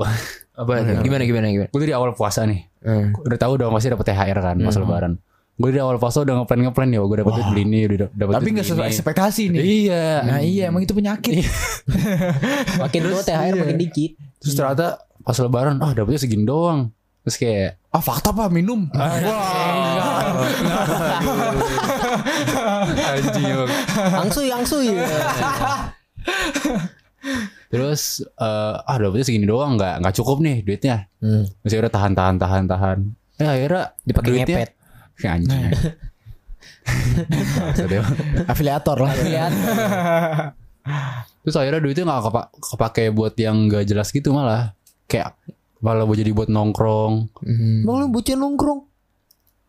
Apa 0.54 0.84
itu? 0.84 0.92
Gimana 1.02 1.22
gimana 1.26 1.46
gimana? 1.50 1.68
Gue 1.70 1.80
dari 1.82 1.94
awal 1.94 2.14
puasa 2.14 2.46
nih. 2.46 2.60
Hmm. 2.82 3.10
Udah 3.18 3.38
tahu 3.38 3.58
dong 3.58 3.74
pasti 3.74 3.90
dapat 3.90 4.06
THR 4.14 4.38
kan 4.38 4.56
masa 4.62 4.78
lebaran. 4.82 5.18
Gue 5.58 5.68
dari 5.74 5.82
awal 5.84 5.98
puasa 6.00 6.22
udah 6.22 6.42
ngeplan 6.42 6.70
ngeplan 6.70 6.88
ya. 6.94 7.00
Gue 7.02 7.18
dapat 7.22 7.32
duit 7.38 7.48
beli 7.50 7.62
ini, 7.66 7.80
udah 7.86 8.08
dapat 8.14 8.32
Tapi 8.38 8.48
nggak 8.54 8.66
beli 8.66 8.72
sesuai 8.72 8.88
ekspektasi 8.88 9.42
nih. 9.52 9.60
Iya. 9.60 10.04
Nah 10.22 10.38
iya 10.42 10.64
emang 10.70 10.82
itu 10.86 10.94
penyakit. 10.94 11.42
makin 12.82 13.00
tua 13.10 13.22
THR 13.26 13.54
makin 13.58 13.78
dikit 13.78 14.12
Terus 14.42 14.54
ternyata 14.58 15.02
pas 15.22 15.38
lebaran, 15.38 15.78
ah 15.78 15.90
dapetnya 15.94 16.18
segini 16.18 16.46
doang. 16.46 16.90
Terus 17.22 17.36
kayak 17.36 17.70
Ah 17.88 18.00
fakta 18.00 18.32
pak 18.32 18.48
minum. 18.48 18.88
anjing. 23.12 23.56
angsuy 24.16 24.48
angsuy 24.48 24.88
Terus 27.68 28.20
eh, 28.20 28.74
ah 28.78 28.96
dapetnya 28.96 29.24
segini 29.24 29.46
doang 29.46 29.76
nggak 29.76 30.02
nggak 30.02 30.14
cukup 30.16 30.40
nih 30.40 30.60
duitnya. 30.60 31.08
hmm. 31.20 31.44
Masih 31.62 31.80
udah 31.80 31.92
tahan 31.92 32.12
tahan 32.12 32.36
tahan 32.36 32.64
tahan. 32.66 32.98
Eh 33.38 33.48
akhirnya 33.48 33.82
dipakai 34.02 34.30
duitnya- 34.30 34.58
ngepet 34.60 34.70
Si 35.12 35.26
anjing. 35.28 35.62
Ya. 37.86 38.02
Afiliator 38.48 38.98
lah. 38.98 39.12
lihat 39.14 39.52
Terus 41.42 41.54
akhirnya 41.54 41.78
duitnya 41.78 42.04
nggak 42.04 42.22
kepa 42.24 42.42
kepake 42.50 43.04
buat 43.12 43.34
yang 43.36 43.68
gak 43.68 43.86
jelas 43.86 44.10
gitu 44.10 44.34
malah. 44.34 44.74
Kayak 45.06 45.36
malah 45.82 46.06
mau 46.06 46.14
jadi 46.14 46.30
buat 46.30 46.46
nongkrong. 46.46 47.14
Hmm. 47.42 47.82
Bang 47.82 47.96
lu 47.98 48.06
bocah 48.08 48.38
nongkrong 48.38 48.80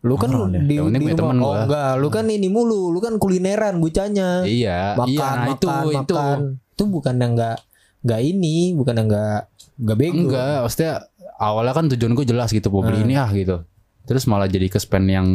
lu 0.04 0.20
kan 0.20 0.28
deh. 0.28 0.60
di, 0.60 0.76
di 0.76 0.76
rumah 0.76 1.16
temen 1.16 1.36
oh 1.40 1.48
gua. 1.48 1.64
enggak 1.64 1.90
lu 1.96 2.08
kan 2.12 2.28
ini 2.28 2.52
mulu 2.52 2.92
lu 2.92 3.00
kan 3.00 3.16
kulineran 3.16 3.80
bocahnya 3.80 4.44
Iya, 4.44 5.00
makan 5.00 5.08
iya 5.08 5.24
nah 5.24 5.32
makan 5.32 5.48
itu 5.48 5.68
itu. 5.96 6.12
makan 6.12 6.38
itu 6.60 6.82
bukan 6.84 7.14
yang 7.16 7.32
enggak 7.32 7.56
enggak 8.04 8.20
ini 8.20 8.56
bukan 8.76 8.94
yang 9.00 9.08
enggak 9.08 9.40
enggak 9.80 9.96
bego 9.96 10.20
Enggak, 10.20 10.56
maksudnya 10.60 10.92
awalnya 11.40 11.72
kan 11.72 11.84
tujuan 11.88 12.12
gue 12.12 12.26
jelas 12.28 12.52
gitu 12.52 12.68
mau 12.68 12.84
beli 12.84 13.00
ini 13.00 13.16
ah 13.16 13.32
gitu. 13.32 13.64
Terus 14.04 14.28
malah 14.28 14.44
jadi 14.44 14.68
ke 14.68 14.76
spend 14.76 15.08
yang 15.08 15.28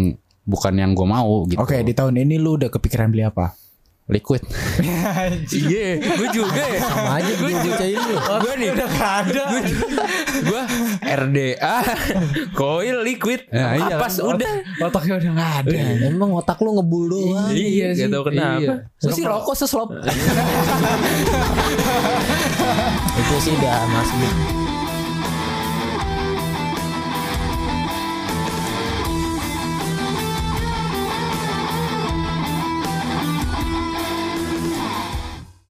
bukan 0.46 0.74
yang 0.78 0.94
gue 0.94 1.08
mau 1.10 1.50
gitu. 1.50 1.58
Oke 1.58 1.82
di 1.82 1.98
tahun 1.98 2.22
ini 2.22 2.38
lu 2.38 2.62
udah 2.62 2.70
kepikiran 2.70 3.10
beli 3.10 3.26
apa? 3.26 3.58
Liquid. 4.10 4.42
Iya, 5.70 6.02
gue 6.02 6.28
juga 6.34 6.58
ya. 6.58 6.80
sama 6.82 7.22
aja 7.22 7.30
gue 7.30 7.50
bocah 7.52 7.88
ini 7.88 8.14
gue 8.18 8.54
nih 8.58 8.70
udah 8.74 8.90
ada. 8.98 9.46
Gue 10.40 10.62
RDA, 11.00 11.78
koil 12.54 12.98
liquid, 13.04 13.46
Ya, 13.50 13.78
iya. 13.78 13.96
pas 13.98 14.14
udah. 14.18 14.54
Otaknya 14.82 15.14
udah 15.20 15.32
nggak 15.32 15.52
ada. 15.62 15.78
emang 16.10 16.32
otak 16.34 16.58
lu 16.60 16.74
ngebul 16.76 17.04
doang 17.08 17.54
Iya, 17.54 17.94
gak 17.94 18.10
tau 18.10 18.24
kenapa. 18.26 18.60
Iya. 18.60 18.70
Lu 19.00 19.12
sih 19.14 19.26
rokok 19.26 19.54
seslop 19.54 19.90
itu 23.20 23.36
sih 23.42 23.54
udah 23.54 23.78
masuk 23.90 24.18